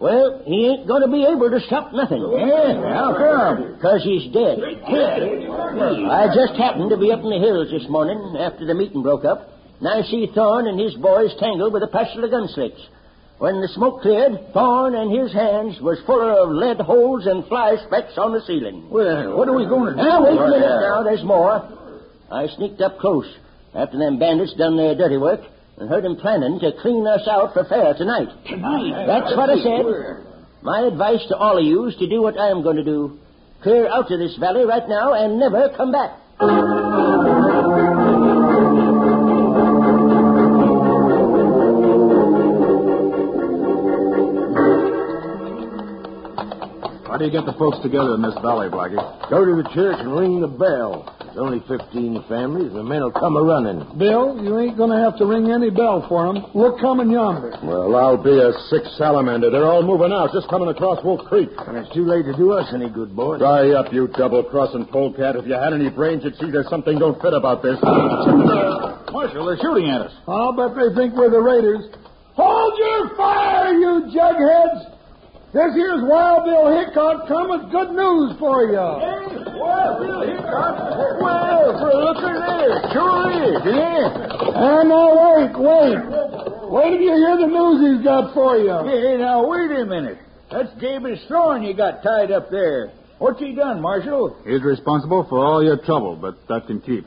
Well, 0.00 0.40
he 0.46 0.64
ain't 0.64 0.88
going 0.88 1.02
to 1.04 1.12
be 1.12 1.20
able 1.28 1.52
to 1.52 1.61
stop 1.68 1.92
nothing. 1.92 2.24
Yeah, 2.32 2.80
how 2.96 3.12
come? 3.12 3.76
Because 3.76 4.00
he's 4.04 4.32
dead. 4.32 4.56
I 4.56 6.32
just 6.32 6.56
happened 6.56 6.88
to 6.88 6.96
be 6.96 7.12
up 7.12 7.20
in 7.20 7.28
the 7.28 7.44
hills 7.44 7.68
this 7.68 7.85
morning 7.92 8.40
after 8.40 8.64
the 8.64 8.72
meeting 8.72 9.02
broke 9.02 9.26
up, 9.26 9.52
I 9.85 10.03
see 10.03 10.31
Thorne 10.35 10.69
and 10.69 10.79
his 10.79 10.95
boys 10.95 11.35
tangled 11.39 11.73
with 11.73 11.83
a 11.83 11.89
passel 11.89 12.25
of 12.25 12.31
gunslicks. 12.31 12.81
When 13.39 13.61
the 13.61 13.69
smoke 13.69 14.01
cleared, 14.01 14.55
Thorne 14.55 14.95
and 14.95 15.12
his 15.12 15.33
hands 15.33 15.79
was 15.81 15.99
fuller 16.07 16.33
of 16.33 16.51
lead 16.51 16.81
holes 16.81 17.27
and 17.27 17.45
fly 17.47 17.77
specks 17.87 18.17
on 18.17 18.33
the 18.33 18.41
ceiling. 18.47 18.89
Well, 18.89 19.37
what 19.37 19.49
are 19.49 19.55
we 19.55 19.67
going 19.67 19.93
to 19.93 20.03
do? 20.03 20.09
Now, 20.09 20.25
wait 20.25 20.39
a 20.39 20.49
minute 20.49 20.81
now, 20.81 21.03
there's 21.03 21.23
more. 21.25 21.61
I 22.33 22.47
sneaked 22.57 22.81
up 22.81 22.99
close 22.99 23.27
after 23.75 23.99
them 23.99 24.19
bandits 24.19 24.55
done 24.55 24.77
their 24.79 24.95
dirty 24.95 25.19
work 25.19 25.41
and 25.77 25.89
heard 25.91 26.05
them 26.05 26.17
planning 26.17 26.59
to 26.61 26.73
clean 26.81 27.07
us 27.07 27.29
out 27.29 27.53
for 27.53 27.65
fair 27.65 27.93
tonight. 27.93 28.29
Tonight? 28.49 29.05
That's 29.07 29.37
what 29.37 29.51
I 29.51 29.57
said. 29.61 30.25
My 30.62 30.81
advice 30.89 31.21
to 31.29 31.37
all 31.37 31.59
of 31.59 31.65
you 31.65 31.85
is 31.87 31.97
to 31.97 32.09
do 32.09 32.23
what 32.23 32.41
I'm 32.41 32.62
going 32.62 32.77
to 32.77 32.85
do. 32.85 33.19
Clear 33.62 33.87
out 33.89 34.11
of 34.11 34.19
this 34.19 34.37
valley 34.37 34.65
right 34.65 34.89
now 34.89 35.12
and 35.12 35.39
never 35.39 35.69
come 35.77 35.93
back. 35.93 36.17
How 47.16 47.24
do 47.24 47.24
you 47.24 47.33
get 47.33 47.48
the 47.48 47.57
folks 47.57 47.81
together 47.81 48.12
in 48.12 48.20
this 48.20 48.37
valley, 48.44 48.68
Blackie? 48.68 49.00
Go 49.33 49.40
to 49.40 49.57
the 49.57 49.64
church 49.72 49.96
and 50.05 50.12
ring 50.12 50.37
the 50.44 50.52
bell. 50.52 51.09
There's 51.24 51.40
only 51.40 51.64
15 51.64 52.12
families. 52.29 52.76
The 52.76 52.85
men 52.85 53.00
will 53.00 53.16
come 53.16 53.40
a 53.40 53.42
running. 53.42 53.81
Bill, 53.96 54.37
you 54.37 54.61
ain't 54.61 54.76
going 54.76 54.92
to 54.92 55.00
have 55.00 55.16
to 55.16 55.24
ring 55.24 55.48
any 55.48 55.72
bell 55.72 56.05
for 56.12 56.29
'em. 56.29 56.44
Look 56.52 56.76
coming 56.76 57.09
yonder. 57.09 57.57
Well, 57.64 57.96
I'll 57.96 58.20
be 58.20 58.37
a 58.37 58.52
sick 58.68 58.85
salamander. 59.00 59.48
They're 59.48 59.64
all 59.64 59.81
moving 59.81 60.12
out, 60.12 60.37
just 60.37 60.46
coming 60.52 60.68
across 60.68 61.02
Wolf 61.09 61.24
Creek. 61.24 61.48
And 61.66 61.79
it's 61.79 61.88
too 61.96 62.05
late 62.05 62.29
to 62.29 62.37
do 62.37 62.52
us 62.52 62.68
any 62.74 62.90
good, 62.90 63.16
boys. 63.16 63.40
Dry 63.40 63.72
up, 63.72 63.94
you 63.94 64.09
double-crossing 64.09 64.85
polecat. 64.92 65.37
If 65.37 65.46
you 65.46 65.55
had 65.55 65.72
any 65.72 65.88
brains, 65.88 66.22
you'd 66.22 66.37
see 66.37 66.50
there's 66.50 66.68
something 66.68 66.98
don't 66.98 67.16
fit 67.22 67.33
about 67.33 67.62
this. 67.62 67.81
Marshal, 67.81 69.46
they're 69.46 69.57
shooting 69.57 69.88
at 69.88 70.02
us. 70.02 70.12
I'll 70.29 70.52
bet 70.52 70.76
they 70.76 70.92
think 70.92 71.16
we're 71.16 71.31
the 71.31 71.40
raiders. 71.40 71.81
Hold 72.35 72.76
your 72.76 73.16
fire, 73.16 73.72
you 73.72 74.12
jugheads! 74.12 74.95
This 75.57 75.73
here's 75.73 76.05
Wild 76.05 76.45
Bill 76.45 76.69
Hickok 76.69 77.29
come 77.29 77.49
with 77.49 77.73
good 77.73 77.97
news 77.97 78.37
for 78.37 78.69
you. 78.69 78.77
Hey, 78.77 79.57
Wild 79.57 80.05
Bill 80.05 80.21
Hickok. 80.21 80.77
Well, 81.16 81.73
for 81.81 81.88
a 81.88 82.01
looker 82.05 82.37
there, 82.45 82.77
sure 82.92 83.33
is, 83.33 83.64
yeah. 83.64 84.53
And 84.53 84.92
now 84.92 85.16
wait, 85.16 85.57
wait. 85.57 85.97
Wait 86.69 86.90
till 86.92 87.01
you 87.01 87.16
hear 87.16 87.40
the 87.40 87.49
news 87.49 87.81
he's 87.88 88.05
got 88.05 88.35
for 88.35 88.59
you. 88.59 88.77
Hey, 88.85 89.16
now, 89.16 89.49
wait 89.49 89.71
a 89.81 89.87
minute. 89.87 90.19
That's 90.53 90.69
Jabez 90.79 91.25
Thorne 91.27 91.62
you 91.62 91.73
got 91.73 92.03
tied 92.03 92.31
up 92.33 92.51
there. 92.51 92.92
What's 93.16 93.40
he 93.40 93.55
done, 93.55 93.81
Marshal? 93.81 94.37
He's 94.45 94.62
responsible 94.62 95.25
for 95.27 95.38
all 95.38 95.64
your 95.64 95.79
trouble, 95.79 96.16
but 96.16 96.37
that 96.49 96.66
can 96.66 96.83
keep. 96.83 97.07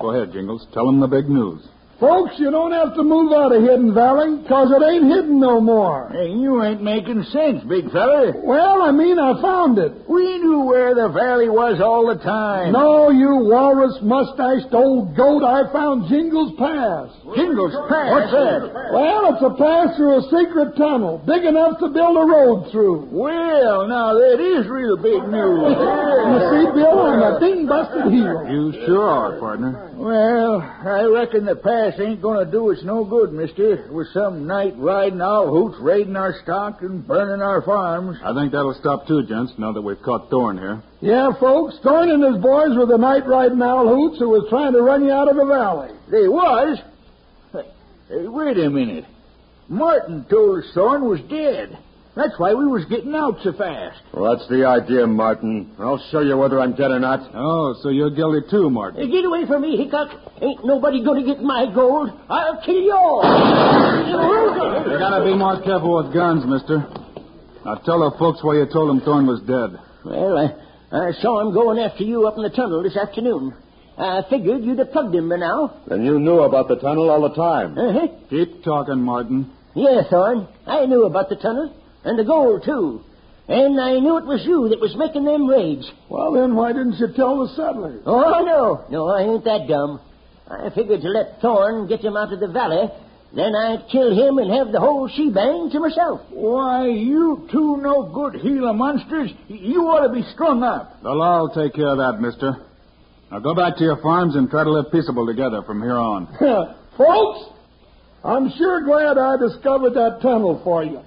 Go 0.00 0.14
ahead, 0.16 0.32
Jingles. 0.32 0.66
Tell 0.72 0.88
him 0.88 0.98
the 0.98 1.08
big 1.08 1.28
news. 1.28 1.60
Folks, 2.02 2.34
you 2.36 2.50
don't 2.50 2.72
have 2.72 2.96
to 2.96 3.04
move 3.04 3.30
out 3.30 3.54
of 3.54 3.62
Hidden 3.62 3.94
Valley, 3.94 4.36
'cause 4.48 4.72
it 4.72 4.82
ain't 4.82 5.04
hidden 5.04 5.38
no 5.38 5.60
more. 5.60 6.10
Hey, 6.10 6.30
you 6.30 6.60
ain't 6.60 6.82
making 6.82 7.22
sense, 7.22 7.62
big 7.62 7.92
fella. 7.92 8.32
Well, 8.42 8.82
I 8.82 8.90
mean, 8.90 9.20
I 9.20 9.40
found 9.40 9.78
it. 9.78 9.92
We 10.08 10.38
knew 10.38 10.64
where 10.64 10.96
the 10.96 11.06
valley 11.10 11.48
was 11.48 11.80
all 11.80 12.06
the 12.06 12.16
time. 12.16 12.72
No, 12.72 13.10
you 13.10 13.36
walrus 13.48 14.02
mustached 14.02 14.74
old 14.74 15.14
goat, 15.14 15.44
I 15.44 15.62
found 15.72 16.06
Jingles 16.06 16.50
Pass. 16.58 17.06
Jingles 17.36 17.76
Pass? 17.88 18.10
What's 18.10 18.32
that? 18.32 18.92
Well, 18.92 19.34
it's 19.34 19.42
a 19.42 19.50
pass 19.50 19.96
through 19.96 20.16
a 20.16 20.22
secret 20.22 20.74
tunnel, 20.74 21.20
big 21.24 21.44
enough 21.44 21.78
to 21.78 21.88
build 21.88 22.16
a 22.16 22.26
road 22.26 22.66
through. 22.72 23.06
Well, 23.12 23.86
now 23.86 24.14
that 24.14 24.40
is 24.40 24.66
real 24.66 24.96
big 24.96 25.22
news. 25.28 25.78
You 25.78 26.40
see, 26.50 26.66
Bill, 26.72 27.00
I'm 27.00 27.22
a 27.22 27.38
ding 27.38 27.66
busted 27.66 28.06
heel. 28.10 28.44
You 28.50 28.72
sure 28.86 29.08
are, 29.08 29.32
partner. 29.38 29.91
Well, 30.02 30.60
I 30.60 31.04
reckon 31.04 31.44
the 31.44 31.54
pass 31.54 31.92
ain't 32.00 32.20
going 32.20 32.44
to 32.44 32.50
do 32.50 32.72
us 32.72 32.78
no 32.82 33.04
good, 33.04 33.32
mister, 33.32 33.88
with 33.88 34.08
some 34.12 34.48
night 34.48 34.74
riding 34.76 35.20
owl 35.20 35.46
hoots 35.46 35.76
raiding 35.80 36.16
our 36.16 36.34
stock 36.42 36.82
and 36.82 37.06
burning 37.06 37.40
our 37.40 37.62
farms. 37.62 38.18
I 38.24 38.34
think 38.34 38.50
that'll 38.50 38.74
stop 38.80 39.06
too, 39.06 39.22
gents, 39.22 39.52
now 39.58 39.70
that 39.70 39.80
we've 39.80 40.02
caught 40.02 40.28
Thorne 40.28 40.58
here. 40.58 40.82
Yeah, 41.00 41.30
folks, 41.38 41.76
Thorne 41.84 42.10
and 42.10 42.34
his 42.34 42.42
boys 42.42 42.76
were 42.76 42.86
the 42.86 42.98
night 42.98 43.28
riding 43.28 43.62
owl 43.62 43.86
hoots 43.86 44.18
who 44.18 44.30
was 44.30 44.48
trying 44.50 44.72
to 44.72 44.82
run 44.82 45.04
you 45.04 45.12
out 45.12 45.28
of 45.28 45.36
the 45.36 45.44
valley. 45.44 45.90
They 46.10 46.26
was? 46.26 46.80
Hey, 47.52 48.26
wait 48.26 48.58
a 48.58 48.70
minute. 48.70 49.04
Martin 49.68 50.26
told 50.28 50.64
us 50.64 50.70
Thorne 50.74 51.08
was 51.08 51.20
dead. 51.30 51.78
That's 52.14 52.36
why 52.36 52.52
we 52.52 52.66
was 52.66 52.84
getting 52.92 53.14
out 53.14 53.38
so 53.42 53.52
fast. 53.54 53.96
Well, 54.12 54.36
that's 54.36 54.46
the 54.50 54.66
idea, 54.66 55.06
Martin. 55.06 55.72
I'll 55.78 56.02
show 56.10 56.20
you 56.20 56.36
whether 56.36 56.60
I'm 56.60 56.72
dead 56.76 56.90
or 56.90 57.00
not. 57.00 57.30
Oh, 57.34 57.74
so 57.82 57.88
you're 57.88 58.10
guilty 58.10 58.46
too, 58.50 58.68
Martin. 58.68 59.00
Hey, 59.00 59.10
get 59.10 59.24
away 59.24 59.46
from 59.46 59.62
me, 59.62 59.78
Hickok. 59.78 60.10
Ain't 60.42 60.64
nobody 60.64 61.02
going 61.02 61.24
to 61.24 61.26
get 61.26 61.42
my 61.42 61.72
gold. 61.74 62.10
I'll 62.28 62.60
kill 62.60 62.76
you 62.80 62.92
all. 62.92 63.22
You 64.92 64.98
gotta 64.98 65.24
be 65.24 65.34
more 65.34 65.62
careful 65.62 66.04
with 66.04 66.12
guns, 66.12 66.44
mister. 66.44 66.84
Now 67.64 67.76
tell 67.76 68.00
the 68.04 68.16
folks 68.18 68.44
why 68.44 68.56
you 68.56 68.66
told 68.70 68.90
them 68.90 69.00
Thorne 69.00 69.26
was 69.26 69.40
dead. 69.48 69.80
Well, 70.04 70.36
I, 70.36 71.08
I 71.08 71.12
saw 71.22 71.40
him 71.40 71.54
going 71.54 71.78
after 71.78 72.04
you 72.04 72.26
up 72.26 72.36
in 72.36 72.42
the 72.42 72.50
tunnel 72.50 72.82
this 72.82 72.96
afternoon. 72.96 73.54
I 73.96 74.22
figured 74.28 74.64
you'd 74.64 74.80
have 74.80 74.92
plugged 74.92 75.14
him 75.14 75.28
by 75.30 75.36
now. 75.36 75.80
Then 75.86 76.04
you 76.04 76.18
knew 76.18 76.40
about 76.40 76.68
the 76.68 76.76
tunnel 76.76 77.08
all 77.08 77.22
the 77.26 77.34
time. 77.34 77.78
Uh-huh. 77.78 78.06
Keep 78.28 78.64
talking, 78.64 79.00
Martin. 79.00 79.50
Yeah, 79.74 80.02
Thorne. 80.10 80.46
I 80.66 80.84
knew 80.86 81.04
about 81.04 81.28
the 81.30 81.36
tunnel. 81.36 81.74
And 82.04 82.18
the 82.18 82.24
gold, 82.24 82.64
too. 82.64 83.02
And 83.48 83.80
I 83.80 83.98
knew 83.98 84.18
it 84.18 84.24
was 84.24 84.44
you 84.44 84.68
that 84.70 84.80
was 84.80 84.94
making 84.96 85.24
them 85.24 85.46
raids. 85.46 85.90
Well, 86.08 86.32
then 86.32 86.54
why 86.54 86.72
didn't 86.72 86.98
you 86.98 87.08
tell 87.14 87.46
the 87.46 87.54
settlers? 87.54 88.02
Oh, 88.06 88.42
no. 88.44 88.84
No, 88.90 89.08
I 89.08 89.22
ain't 89.22 89.44
that 89.44 89.66
dumb. 89.68 90.00
I 90.48 90.70
figured 90.70 91.02
to 91.02 91.08
let 91.08 91.40
Thorne 91.40 91.88
get 91.88 92.00
him 92.00 92.16
out 92.16 92.32
of 92.32 92.40
the 92.40 92.48
valley. 92.48 92.88
Then 93.34 93.54
I'd 93.56 93.88
kill 93.90 94.12
him 94.12 94.38
and 94.38 94.52
have 94.52 94.72
the 94.72 94.80
whole 94.80 95.08
shebang 95.08 95.70
to 95.72 95.80
myself. 95.80 96.20
Why, 96.30 96.88
you 96.88 97.48
two 97.50 97.78
no 97.78 98.12
good 98.12 98.42
Gila 98.42 98.74
monsters. 98.74 99.30
You 99.48 99.88
ought 99.88 100.06
to 100.06 100.12
be 100.12 100.22
strung 100.34 100.62
up. 100.62 101.02
The 101.02 101.10
law 101.10 101.40
will 101.40 101.48
take 101.48 101.74
care 101.74 101.88
of 101.88 101.96
that, 101.96 102.20
mister. 102.20 102.56
Now 103.30 103.38
go 103.38 103.54
back 103.54 103.78
to 103.78 103.84
your 103.84 104.02
farms 104.02 104.36
and 104.36 104.50
try 104.50 104.64
to 104.64 104.70
live 104.70 104.92
peaceable 104.92 105.26
together 105.26 105.62
from 105.62 105.80
here 105.80 105.96
on. 105.96 106.26
Folks, 106.98 107.50
I'm 108.22 108.52
sure 108.58 108.84
glad 108.84 109.16
I 109.16 109.38
discovered 109.38 109.94
that 109.94 110.18
tunnel 110.20 110.60
for 110.62 110.84
you. 110.84 111.00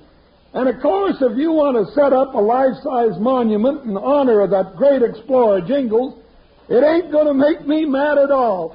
And 0.55 0.69
of 0.69 0.81
course, 0.81 1.17
if 1.19 1.37
you 1.37 1.51
want 1.51 1.75
to 1.75 1.93
set 1.93 2.13
up 2.13 2.33
a 2.33 2.39
life-size 2.39 3.19
monument 3.19 3.83
in 3.83 3.97
honor 3.97 4.39
of 4.39 4.51
that 4.51 4.77
great 4.77 5.01
explorer, 5.01 5.59
Jingles, 5.59 6.17
it 6.69 6.81
ain't 6.81 7.11
going 7.11 7.27
to 7.27 7.33
make 7.33 7.67
me 7.67 7.83
mad 7.83 8.17
at 8.17 8.31
all. 8.31 8.73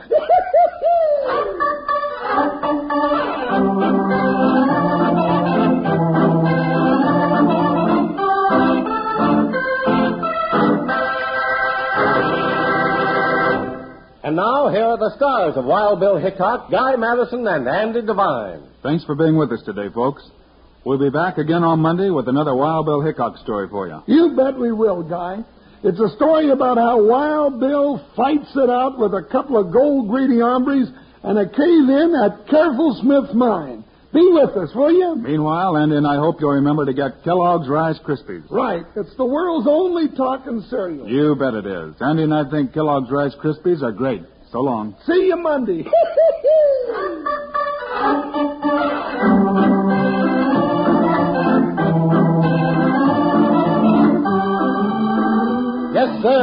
And 14.22 14.36
now, 14.36 14.68
here 14.68 14.84
are 14.84 14.98
the 14.98 15.12
stars 15.16 15.56
of 15.56 15.64
Wild 15.64 15.98
Bill 15.98 16.18
Hickok, 16.18 16.70
Guy 16.70 16.94
Madison, 16.96 17.46
and 17.48 17.66
Andy 17.66 18.02
Devine. 18.02 18.64
Thanks 18.82 19.02
for 19.04 19.14
being 19.14 19.38
with 19.38 19.50
us 19.50 19.62
today, 19.64 19.88
folks. 19.92 20.22
We'll 20.84 20.98
be 20.98 21.10
back 21.10 21.36
again 21.38 21.62
on 21.62 21.80
Monday 21.80 22.10
with 22.10 22.28
another 22.28 22.54
Wild 22.54 22.86
Bill 22.86 23.02
Hickok 23.02 23.36
story 23.38 23.68
for 23.68 23.86
you. 23.86 24.02
You 24.06 24.34
bet 24.36 24.58
we 24.58 24.72
will, 24.72 25.02
Guy. 25.02 25.44
It's 25.82 26.00
a 26.00 26.08
story 26.16 26.50
about 26.50 26.78
how 26.78 27.02
Wild 27.02 27.60
Bill 27.60 28.04
fights 28.16 28.50
it 28.54 28.70
out 28.70 28.98
with 28.98 29.12
a 29.12 29.22
couple 29.30 29.56
of 29.58 29.72
gold 29.72 30.08
greedy 30.08 30.40
hombres 30.40 30.88
and 31.22 31.38
a 31.38 31.46
cave 31.48 31.88
in 31.88 32.14
at 32.24 32.48
Careful 32.48 32.98
Smith's 33.00 33.34
mine. 33.34 33.84
Be 34.12 34.26
with 34.32 34.50
us, 34.56 34.74
will 34.74 34.90
you? 34.92 35.16
Meanwhile, 35.16 35.76
Andy 35.76 35.96
and 35.96 36.06
I 36.06 36.16
hope 36.16 36.40
you'll 36.40 36.50
remember 36.50 36.84
to 36.84 36.92
get 36.92 37.22
Kellogg's 37.24 37.68
Rice 37.68 37.98
Krispies. 38.04 38.50
Right. 38.50 38.84
It's 38.96 39.14
the 39.16 39.24
world's 39.24 39.68
only 39.70 40.08
talking 40.16 40.62
cereal. 40.68 41.08
You 41.08 41.36
bet 41.36 41.54
it 41.54 41.66
is. 41.66 41.94
Andy 42.00 42.24
and 42.24 42.34
I 42.34 42.50
think 42.50 42.72
Kellogg's 42.74 43.10
Rice 43.10 43.34
Krispies 43.42 43.82
are 43.82 43.92
great. 43.92 44.22
So 44.50 44.60
long. 44.60 44.96
See 45.06 45.28
you 45.28 45.36
Monday. 45.36 45.84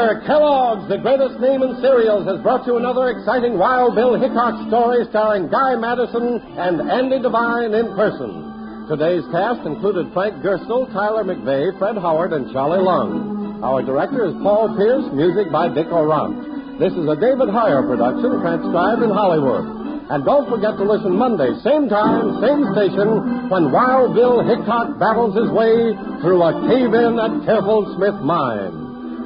sir. 0.07 0.23
Kellogg's, 0.23 0.87
the 0.87 0.97
greatest 1.03 1.39
name 1.43 1.59
in 1.63 1.75
cereals, 1.83 2.23
has 2.27 2.39
brought 2.39 2.63
you 2.63 2.77
another 2.79 3.11
exciting 3.11 3.59
Wild 3.59 3.95
Bill 3.95 4.15
Hickok 4.15 4.55
story 4.71 5.03
starring 5.11 5.51
Guy 5.51 5.75
Madison 5.75 6.39
and 6.55 6.79
Andy 6.87 7.19
Devine 7.19 7.75
in 7.75 7.91
person. 7.91 8.87
Today's 8.87 9.27
cast 9.35 9.67
included 9.67 10.07
Frank 10.15 10.39
Gerstle, 10.39 10.87
Tyler 10.95 11.27
McVey, 11.27 11.75
Fred 11.77 11.99
Howard, 11.99 12.31
and 12.31 12.47
Charlie 12.55 12.79
Lung. 12.79 13.59
Our 13.59 13.83
director 13.83 14.23
is 14.23 14.33
Paul 14.39 14.71
Pierce, 14.79 15.11
music 15.11 15.51
by 15.51 15.67
Dick 15.67 15.91
Aurandt. 15.91 16.79
This 16.79 16.95
is 16.95 17.03
a 17.03 17.19
David 17.19 17.51
Heyer 17.51 17.83
production 17.83 18.39
transcribed 18.39 19.03
in 19.03 19.11
Hollywood. 19.11 20.07
And 20.07 20.23
don't 20.23 20.47
forget 20.47 20.79
to 20.79 20.87
listen 20.87 21.19
Monday, 21.19 21.51
same 21.67 21.91
time, 21.91 22.39
same 22.39 22.63
station, 22.71 23.51
when 23.51 23.75
Wild 23.75 24.15
Bill 24.15 24.39
Hickok 24.39 24.95
battles 25.03 25.35
his 25.35 25.51
way 25.51 25.91
through 26.23 26.39
a 26.47 26.55
cave-in 26.71 27.19
at 27.19 27.43
Careful 27.43 27.91
Smith 27.99 28.15
Mine. 28.23 28.86